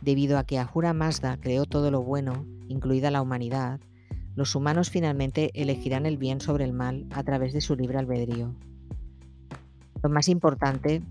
Debido 0.00 0.38
a 0.38 0.44
que 0.44 0.58
Ahura 0.58 0.92
Mazda 0.92 1.38
creó 1.40 1.64
todo 1.64 1.90
lo 1.90 2.02
bueno, 2.02 2.46
incluida 2.68 3.10
la 3.10 3.22
humanidad, 3.22 3.80
los 4.34 4.54
humanos 4.54 4.90
finalmente 4.90 5.50
elegirán 5.54 6.06
el 6.06 6.16
bien 6.16 6.40
sobre 6.40 6.64
el 6.64 6.72
mal 6.72 7.06
a 7.10 7.22
través 7.22 7.52
de 7.52 7.60
su 7.60 7.76
libre 7.76 7.98
albedrío. 7.98 8.54
Lo 10.02 10.08
más 10.08 10.28
importante 10.28 11.02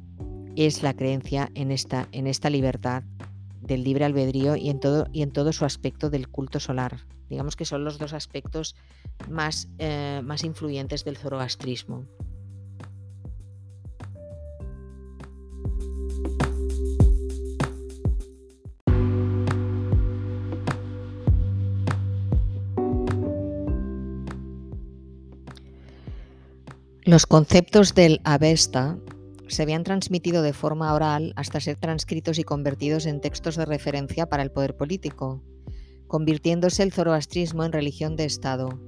es 0.55 0.83
la 0.83 0.93
creencia 0.93 1.49
en 1.53 1.71
esta, 1.71 2.07
en 2.11 2.27
esta 2.27 2.49
libertad 2.49 3.03
del 3.61 3.83
libre 3.83 4.05
albedrío 4.05 4.55
y 4.55 4.69
en, 4.69 4.79
todo, 4.79 5.07
y 5.13 5.21
en 5.21 5.31
todo 5.31 5.53
su 5.53 5.65
aspecto 5.65 6.09
del 6.09 6.27
culto 6.27 6.59
solar. 6.59 7.05
Digamos 7.29 7.55
que 7.55 7.63
son 7.63 7.85
los 7.85 7.97
dos 7.97 8.11
aspectos 8.11 8.75
más, 9.29 9.69
eh, 9.77 10.21
más 10.23 10.43
influyentes 10.43 11.05
del 11.05 11.15
zoroastrismo. 11.15 12.05
Los 27.11 27.25
conceptos 27.25 27.93
del 27.93 28.21
Avesta 28.23 28.97
se 29.49 29.63
habían 29.63 29.83
transmitido 29.83 30.41
de 30.43 30.53
forma 30.53 30.93
oral 30.93 31.33
hasta 31.35 31.59
ser 31.59 31.75
transcritos 31.75 32.39
y 32.39 32.45
convertidos 32.45 33.05
en 33.05 33.19
textos 33.19 33.57
de 33.57 33.65
referencia 33.65 34.29
para 34.29 34.43
el 34.43 34.49
poder 34.49 34.77
político, 34.77 35.43
convirtiéndose 36.07 36.83
el 36.83 36.93
zoroastrismo 36.93 37.65
en 37.65 37.73
religión 37.73 38.15
de 38.15 38.23
Estado, 38.23 38.79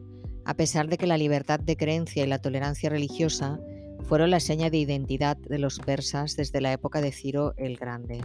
a 0.46 0.54
pesar 0.54 0.88
de 0.88 0.98
que 0.98 1.06
la 1.06 1.18
libertad 1.18 1.60
de 1.60 1.76
creencia 1.76 2.24
y 2.24 2.28
la 2.28 2.40
tolerancia 2.40 2.90
religiosa 2.90 3.60
fueron 4.04 4.32
la 4.32 4.40
seña 4.40 4.70
de 4.70 4.78
identidad 4.78 5.36
de 5.36 5.60
los 5.60 5.80
persas 5.80 6.38
desde 6.38 6.62
la 6.62 6.72
época 6.72 7.02
de 7.02 7.12
Ciro 7.12 7.54
el 7.58 7.76
Grande. 7.76 8.22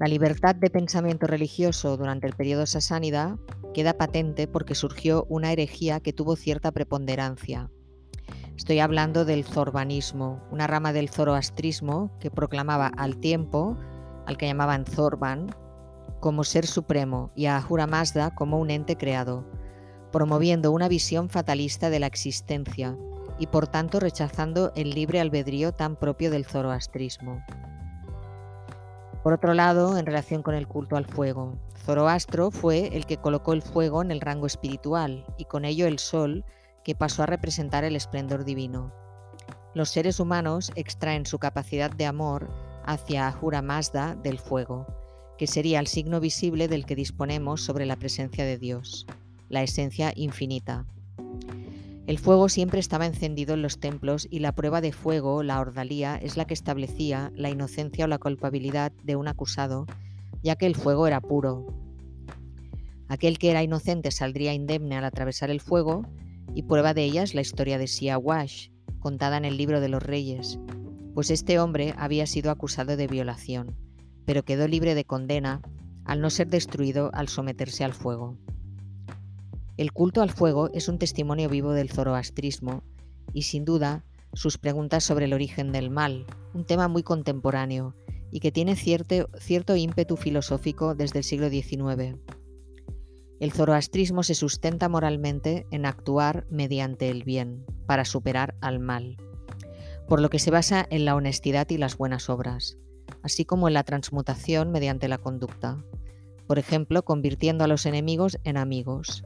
La 0.00 0.08
libertad 0.08 0.54
de 0.54 0.70
pensamiento 0.70 1.26
religioso 1.26 1.98
durante 1.98 2.26
el 2.26 2.32
periodo 2.32 2.64
sasánida 2.64 3.36
queda 3.74 3.98
patente 3.98 4.48
porque 4.48 4.74
surgió 4.74 5.26
una 5.28 5.52
herejía 5.52 6.00
que 6.00 6.14
tuvo 6.14 6.36
cierta 6.36 6.72
preponderancia, 6.72 7.70
Estoy 8.56 8.80
hablando 8.80 9.24
del 9.24 9.44
zorbanismo, 9.44 10.40
una 10.50 10.66
rama 10.66 10.92
del 10.92 11.08
zoroastrismo 11.08 12.10
que 12.20 12.30
proclamaba 12.30 12.88
al 12.96 13.16
tiempo, 13.16 13.76
al 14.26 14.36
que 14.36 14.46
llamaban 14.46 14.84
Zorban, 14.84 15.54
como 16.20 16.44
ser 16.44 16.66
supremo 16.66 17.32
y 17.34 17.46
a 17.46 17.56
Ahura 17.56 17.86
Mazda 17.86 18.34
como 18.34 18.58
un 18.58 18.70
ente 18.70 18.96
creado, 18.96 19.44
promoviendo 20.12 20.70
una 20.70 20.88
visión 20.88 21.30
fatalista 21.30 21.88
de 21.88 21.98
la 21.98 22.06
existencia 22.06 22.96
y 23.38 23.46
por 23.46 23.66
tanto 23.66 23.98
rechazando 23.98 24.70
el 24.76 24.90
libre 24.90 25.18
albedrío 25.20 25.72
tan 25.72 25.96
propio 25.96 26.30
del 26.30 26.44
zoroastrismo. 26.44 27.42
Por 29.22 29.32
otro 29.32 29.54
lado, 29.54 29.96
en 29.96 30.04
relación 30.04 30.42
con 30.42 30.54
el 30.54 30.68
culto 30.68 30.96
al 30.96 31.06
fuego, 31.06 31.56
Zoroastro 31.84 32.50
fue 32.50 32.96
el 32.96 33.06
que 33.06 33.16
colocó 33.16 33.52
el 33.54 33.62
fuego 33.62 34.02
en 34.02 34.10
el 34.10 34.20
rango 34.20 34.46
espiritual 34.46 35.24
y 35.38 35.46
con 35.46 35.64
ello 35.64 35.86
el 35.86 35.98
sol 35.98 36.44
que 36.84 36.94
pasó 36.94 37.22
a 37.22 37.26
representar 37.26 37.84
el 37.84 37.96
esplendor 37.96 38.44
divino. 38.44 38.92
Los 39.74 39.90
seres 39.90 40.20
humanos 40.20 40.72
extraen 40.74 41.26
su 41.26 41.38
capacidad 41.38 41.90
de 41.90 42.06
amor 42.06 42.50
hacia 42.84 43.28
Ahura 43.28 43.62
Mazda 43.62 44.14
del 44.16 44.38
fuego, 44.38 44.86
que 45.38 45.46
sería 45.46 45.80
el 45.80 45.86
signo 45.86 46.20
visible 46.20 46.68
del 46.68 46.84
que 46.84 46.96
disponemos 46.96 47.62
sobre 47.62 47.86
la 47.86 47.96
presencia 47.96 48.44
de 48.44 48.58
Dios, 48.58 49.06
la 49.48 49.62
esencia 49.62 50.12
infinita. 50.14 50.86
El 52.06 52.18
fuego 52.18 52.48
siempre 52.48 52.80
estaba 52.80 53.06
encendido 53.06 53.54
en 53.54 53.62
los 53.62 53.78
templos 53.78 54.26
y 54.28 54.40
la 54.40 54.52
prueba 54.52 54.80
de 54.80 54.92
fuego, 54.92 55.42
la 55.42 55.60
ordalía, 55.60 56.16
es 56.16 56.36
la 56.36 56.46
que 56.46 56.54
establecía 56.54 57.32
la 57.36 57.48
inocencia 57.48 58.04
o 58.04 58.08
la 58.08 58.18
culpabilidad 58.18 58.92
de 59.04 59.14
un 59.14 59.28
acusado, 59.28 59.86
ya 60.42 60.56
que 60.56 60.66
el 60.66 60.74
fuego 60.74 61.06
era 61.06 61.20
puro. 61.20 61.66
Aquel 63.08 63.38
que 63.38 63.50
era 63.50 63.62
inocente 63.62 64.10
saldría 64.10 64.52
indemne 64.52 64.96
al 64.96 65.04
atravesar 65.04 65.50
el 65.50 65.60
fuego 65.60 66.02
y 66.54 66.62
prueba 66.62 66.94
de 66.94 67.04
ella 67.04 67.22
es 67.22 67.34
la 67.34 67.40
historia 67.40 67.78
de 67.78 67.86
Siawash, 67.86 68.68
contada 69.00 69.36
en 69.36 69.44
el 69.44 69.56
libro 69.56 69.80
de 69.80 69.88
los 69.88 70.02
reyes, 70.02 70.58
pues 71.14 71.30
este 71.30 71.58
hombre 71.58 71.94
había 71.96 72.26
sido 72.26 72.50
acusado 72.50 72.96
de 72.96 73.06
violación, 73.06 73.76
pero 74.24 74.44
quedó 74.44 74.68
libre 74.68 74.94
de 74.94 75.04
condena 75.04 75.60
al 76.04 76.20
no 76.20 76.30
ser 76.30 76.48
destruido 76.48 77.10
al 77.14 77.28
someterse 77.28 77.84
al 77.84 77.92
fuego. 77.92 78.38
El 79.76 79.92
culto 79.92 80.22
al 80.22 80.30
fuego 80.30 80.70
es 80.72 80.88
un 80.88 80.98
testimonio 80.98 81.48
vivo 81.48 81.72
del 81.72 81.90
zoroastrismo 81.90 82.82
y 83.32 83.42
sin 83.42 83.64
duda 83.64 84.04
sus 84.34 84.58
preguntas 84.58 85.04
sobre 85.04 85.26
el 85.26 85.32
origen 85.32 85.72
del 85.72 85.90
mal, 85.90 86.26
un 86.54 86.64
tema 86.64 86.88
muy 86.88 87.02
contemporáneo 87.02 87.94
y 88.30 88.40
que 88.40 88.52
tiene 88.52 88.76
cierto, 88.76 89.28
cierto 89.38 89.76
ímpetu 89.76 90.16
filosófico 90.16 90.94
desde 90.94 91.18
el 91.18 91.24
siglo 91.24 91.50
XIX. 91.50 92.18
El 93.42 93.50
zoroastrismo 93.50 94.22
se 94.22 94.36
sustenta 94.36 94.88
moralmente 94.88 95.66
en 95.72 95.84
actuar 95.84 96.46
mediante 96.48 97.10
el 97.10 97.24
bien, 97.24 97.66
para 97.86 98.04
superar 98.04 98.54
al 98.60 98.78
mal, 98.78 99.16
por 100.06 100.20
lo 100.20 100.30
que 100.30 100.38
se 100.38 100.52
basa 100.52 100.86
en 100.90 101.04
la 101.04 101.16
honestidad 101.16 101.68
y 101.70 101.76
las 101.76 101.96
buenas 101.98 102.30
obras, 102.30 102.78
así 103.24 103.44
como 103.44 103.66
en 103.66 103.74
la 103.74 103.82
transmutación 103.82 104.70
mediante 104.70 105.08
la 105.08 105.18
conducta, 105.18 105.84
por 106.46 106.60
ejemplo, 106.60 107.02
convirtiendo 107.02 107.64
a 107.64 107.66
los 107.66 107.84
enemigos 107.84 108.38
en 108.44 108.56
amigos, 108.56 109.24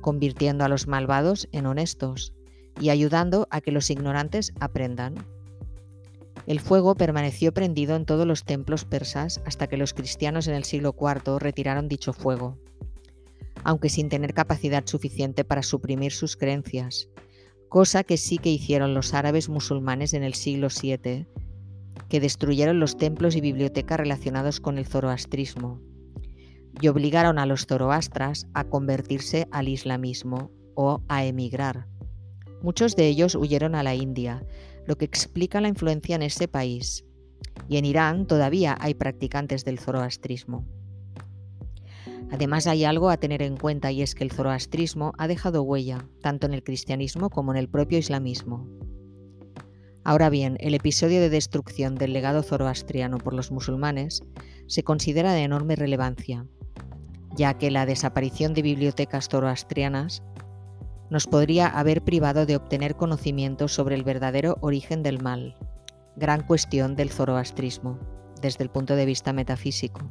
convirtiendo 0.00 0.64
a 0.64 0.68
los 0.68 0.86
malvados 0.86 1.48
en 1.50 1.66
honestos 1.66 2.32
y 2.80 2.90
ayudando 2.90 3.48
a 3.50 3.60
que 3.60 3.72
los 3.72 3.90
ignorantes 3.90 4.52
aprendan. 4.60 5.26
El 6.46 6.60
fuego 6.60 6.94
permaneció 6.94 7.52
prendido 7.52 7.96
en 7.96 8.04
todos 8.04 8.28
los 8.28 8.44
templos 8.44 8.84
persas 8.84 9.42
hasta 9.44 9.66
que 9.66 9.76
los 9.76 9.92
cristianos 9.92 10.46
en 10.46 10.54
el 10.54 10.62
siglo 10.62 10.94
IV 10.96 11.40
retiraron 11.40 11.88
dicho 11.88 12.12
fuego 12.12 12.56
aunque 13.64 13.88
sin 13.88 14.08
tener 14.08 14.34
capacidad 14.34 14.86
suficiente 14.86 15.44
para 15.44 15.62
suprimir 15.62 16.12
sus 16.12 16.36
creencias, 16.36 17.08
cosa 17.68 18.04
que 18.04 18.16
sí 18.16 18.38
que 18.38 18.50
hicieron 18.50 18.94
los 18.94 19.14
árabes 19.14 19.48
musulmanes 19.48 20.14
en 20.14 20.22
el 20.22 20.34
siglo 20.34 20.68
VII, 20.68 21.26
que 22.08 22.20
destruyeron 22.20 22.80
los 22.80 22.96
templos 22.96 23.36
y 23.36 23.40
bibliotecas 23.40 23.98
relacionados 23.98 24.60
con 24.60 24.78
el 24.78 24.86
zoroastrismo 24.86 25.80
y 26.80 26.88
obligaron 26.88 27.38
a 27.38 27.46
los 27.46 27.66
zoroastras 27.66 28.46
a 28.54 28.64
convertirse 28.64 29.48
al 29.50 29.68
islamismo 29.68 30.50
o 30.74 31.02
a 31.08 31.24
emigrar. 31.24 31.86
Muchos 32.62 32.96
de 32.96 33.06
ellos 33.06 33.34
huyeron 33.34 33.74
a 33.74 33.82
la 33.82 33.94
India, 33.94 34.44
lo 34.86 34.96
que 34.96 35.04
explica 35.04 35.60
la 35.60 35.68
influencia 35.68 36.16
en 36.16 36.22
ese 36.22 36.48
país. 36.48 37.04
Y 37.68 37.76
en 37.76 37.84
Irán 37.84 38.26
todavía 38.26 38.76
hay 38.80 38.94
practicantes 38.94 39.64
del 39.64 39.78
zoroastrismo. 39.78 40.66
Además 42.32 42.66
hay 42.66 42.84
algo 42.84 43.10
a 43.10 43.16
tener 43.16 43.42
en 43.42 43.56
cuenta 43.56 43.90
y 43.90 44.02
es 44.02 44.14
que 44.14 44.24
el 44.24 44.30
zoroastrismo 44.30 45.12
ha 45.18 45.26
dejado 45.28 45.62
huella, 45.62 46.06
tanto 46.22 46.46
en 46.46 46.54
el 46.54 46.62
cristianismo 46.62 47.28
como 47.28 47.52
en 47.52 47.58
el 47.58 47.68
propio 47.68 47.98
islamismo. 47.98 48.68
Ahora 50.04 50.30
bien, 50.30 50.56
el 50.60 50.74
episodio 50.74 51.20
de 51.20 51.28
destrucción 51.28 51.94
del 51.94 52.12
legado 52.12 52.42
zoroastriano 52.42 53.18
por 53.18 53.34
los 53.34 53.50
musulmanes 53.50 54.22
se 54.66 54.82
considera 54.82 55.32
de 55.34 55.42
enorme 55.42 55.76
relevancia. 55.76 56.46
ya 57.36 57.54
que 57.54 57.70
la 57.70 57.86
desaparición 57.86 58.54
de 58.54 58.62
bibliotecas 58.62 59.28
zoroastrianas 59.28 60.22
nos 61.10 61.26
podría 61.26 61.66
haber 61.66 62.02
privado 62.02 62.46
de 62.46 62.56
obtener 62.56 62.96
conocimiento 62.96 63.68
sobre 63.68 63.94
el 63.94 64.04
verdadero 64.04 64.56
origen 64.60 65.02
del 65.02 65.22
mal, 65.22 65.56
gran 66.16 66.46
cuestión 66.46 66.94
del 66.96 67.10
zoroastrismo, 67.10 67.98
desde 68.40 68.64
el 68.64 68.70
punto 68.70 68.96
de 68.96 69.06
vista 69.06 69.32
metafísico. 69.32 70.10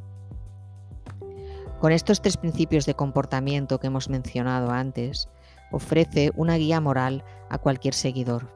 Con 1.80 1.92
estos 1.92 2.20
tres 2.20 2.36
principios 2.36 2.84
de 2.84 2.92
comportamiento 2.92 3.80
que 3.80 3.86
hemos 3.86 4.10
mencionado 4.10 4.70
antes, 4.70 5.30
ofrece 5.72 6.30
una 6.36 6.56
guía 6.56 6.78
moral 6.78 7.24
a 7.48 7.56
cualquier 7.56 7.94
seguidor. 7.94 8.52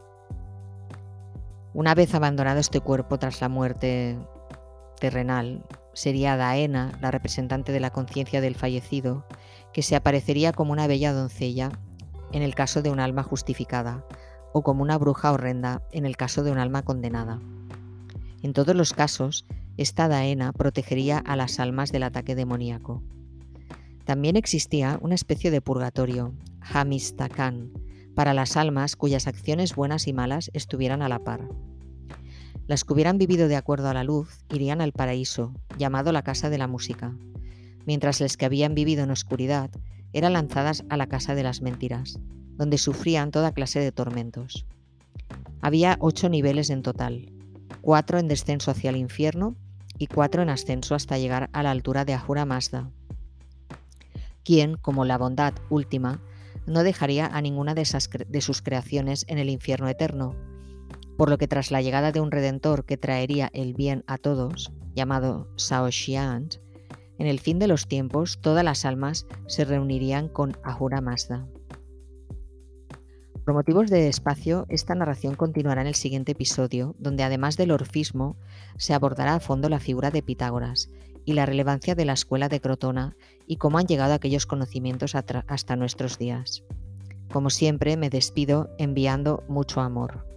Una 1.72 1.94
vez 1.94 2.14
abandonado 2.14 2.60
este 2.60 2.80
cuerpo 2.80 3.18
tras 3.18 3.40
la 3.40 3.48
muerte 3.48 4.18
terrenal, 5.00 5.64
sería 5.94 6.36
Daena, 6.36 6.98
la 7.00 7.10
representante 7.10 7.72
de 7.72 7.80
la 7.80 7.90
conciencia 7.90 8.42
del 8.42 8.56
fallecido, 8.56 9.24
que 9.72 9.80
se 9.80 9.96
aparecería 9.96 10.52
como 10.52 10.72
una 10.72 10.86
bella 10.86 11.14
doncella 11.14 11.70
en 12.32 12.42
el 12.42 12.54
caso 12.54 12.82
de 12.82 12.90
un 12.90 13.00
alma 13.00 13.22
justificada, 13.22 14.04
o 14.52 14.62
como 14.62 14.82
una 14.82 14.98
bruja 14.98 15.32
horrenda 15.32 15.80
en 15.92 16.04
el 16.04 16.18
caso 16.18 16.42
de 16.42 16.52
un 16.52 16.58
alma 16.58 16.82
condenada. 16.82 17.40
En 18.42 18.52
todos 18.52 18.76
los 18.76 18.92
casos, 18.92 19.46
esta 19.76 20.08
Daena 20.08 20.52
protegería 20.52 21.18
a 21.18 21.36
las 21.36 21.58
almas 21.58 21.90
del 21.90 22.04
ataque 22.04 22.34
demoníaco. 22.34 23.02
También 24.04 24.36
existía 24.36 24.98
una 25.02 25.14
especie 25.14 25.50
de 25.50 25.60
purgatorio, 25.60 26.34
Hamistakan, 26.60 27.72
para 28.14 28.34
las 28.34 28.56
almas 28.56 28.96
cuyas 28.96 29.26
acciones 29.26 29.74
buenas 29.74 30.06
y 30.06 30.12
malas 30.12 30.50
estuvieran 30.54 31.02
a 31.02 31.08
la 31.08 31.18
par. 31.18 31.48
Las 32.66 32.84
que 32.84 32.92
hubieran 32.92 33.18
vivido 33.18 33.48
de 33.48 33.56
acuerdo 33.56 33.88
a 33.88 33.94
la 33.94 34.04
luz 34.04 34.44
irían 34.50 34.80
al 34.80 34.92
paraíso, 34.92 35.54
llamado 35.76 36.12
la 36.12 36.22
casa 36.22 36.50
de 36.50 36.58
la 36.58 36.68
música, 36.68 37.14
mientras 37.84 38.20
las 38.20 38.36
que 38.36 38.46
habían 38.46 38.74
vivido 38.74 39.02
en 39.02 39.10
oscuridad 39.10 39.70
eran 40.12 40.34
lanzadas 40.34 40.84
a 40.88 40.96
la 40.96 41.08
casa 41.08 41.34
de 41.34 41.42
las 41.42 41.60
mentiras, 41.60 42.20
donde 42.56 42.78
sufrían 42.78 43.32
toda 43.32 43.52
clase 43.52 43.80
de 43.80 43.90
tormentos. 43.90 44.64
Había 45.60 45.96
ocho 45.98 46.28
niveles 46.28 46.70
en 46.70 46.82
total, 46.82 47.32
cuatro 47.80 48.18
en 48.18 48.28
descenso 48.28 48.70
hacia 48.70 48.90
el 48.90 48.96
infierno 48.96 49.56
y 50.04 50.06
cuatro 50.06 50.42
en 50.42 50.50
ascenso 50.50 50.94
hasta 50.94 51.16
llegar 51.16 51.48
a 51.54 51.62
la 51.62 51.70
altura 51.70 52.04
de 52.04 52.12
Ahura 52.12 52.44
Mazda, 52.44 52.90
quien, 54.44 54.76
como 54.76 55.06
la 55.06 55.16
bondad 55.16 55.54
última, 55.70 56.20
no 56.66 56.82
dejaría 56.82 57.26
a 57.26 57.40
ninguna 57.40 57.74
de, 57.74 57.86
sus 57.86 58.60
creaciones 58.60 59.24
en 59.28 59.38
el 59.38 59.48
infierno 59.48 59.88
eterno, 59.88 60.36
por 61.16 61.30
lo 61.30 61.38
que 61.38 61.48
tras 61.48 61.70
la 61.70 61.80
llegada 61.80 62.12
de 62.12 62.20
un 62.20 62.30
redentor 62.30 62.84
que 62.84 62.98
traería 62.98 63.48
el 63.54 63.72
bien 63.72 64.04
a 64.06 64.18
todos, 64.18 64.74
llamado 64.94 65.48
Saoshiant, 65.56 66.56
en 67.18 67.26
el 67.26 67.40
fin 67.40 67.58
de 67.58 67.66
los 67.66 67.88
tiempos 67.88 68.38
todas 68.42 68.62
las 68.62 68.84
almas 68.84 69.26
se 69.46 69.64
reunirían 69.64 70.28
con 70.28 70.58
Ahura 70.64 71.00
Mazda. 71.00 71.46
Por 73.44 73.52
motivos 73.52 73.90
de 73.90 74.08
espacio, 74.08 74.64
esta 74.70 74.94
narración 74.94 75.34
continuará 75.34 75.82
en 75.82 75.86
el 75.86 75.94
siguiente 75.94 76.32
episodio, 76.32 76.94
donde 76.98 77.24
además 77.24 77.58
del 77.58 77.72
orfismo, 77.72 78.36
se 78.78 78.94
abordará 78.94 79.34
a 79.34 79.40
fondo 79.40 79.68
la 79.68 79.80
figura 79.80 80.10
de 80.10 80.22
Pitágoras 80.22 80.88
y 81.26 81.34
la 81.34 81.44
relevancia 81.44 81.94
de 81.94 82.06
la 82.06 82.14
escuela 82.14 82.48
de 82.48 82.60
Crotona 82.60 83.16
y 83.46 83.56
cómo 83.56 83.76
han 83.76 83.86
llegado 83.86 84.14
aquellos 84.14 84.46
conocimientos 84.46 85.14
hasta 85.14 85.76
nuestros 85.76 86.16
días. 86.16 86.64
Como 87.30 87.50
siempre, 87.50 87.98
me 87.98 88.08
despido 88.08 88.70
enviando 88.78 89.44
mucho 89.46 89.82
amor. 89.82 90.33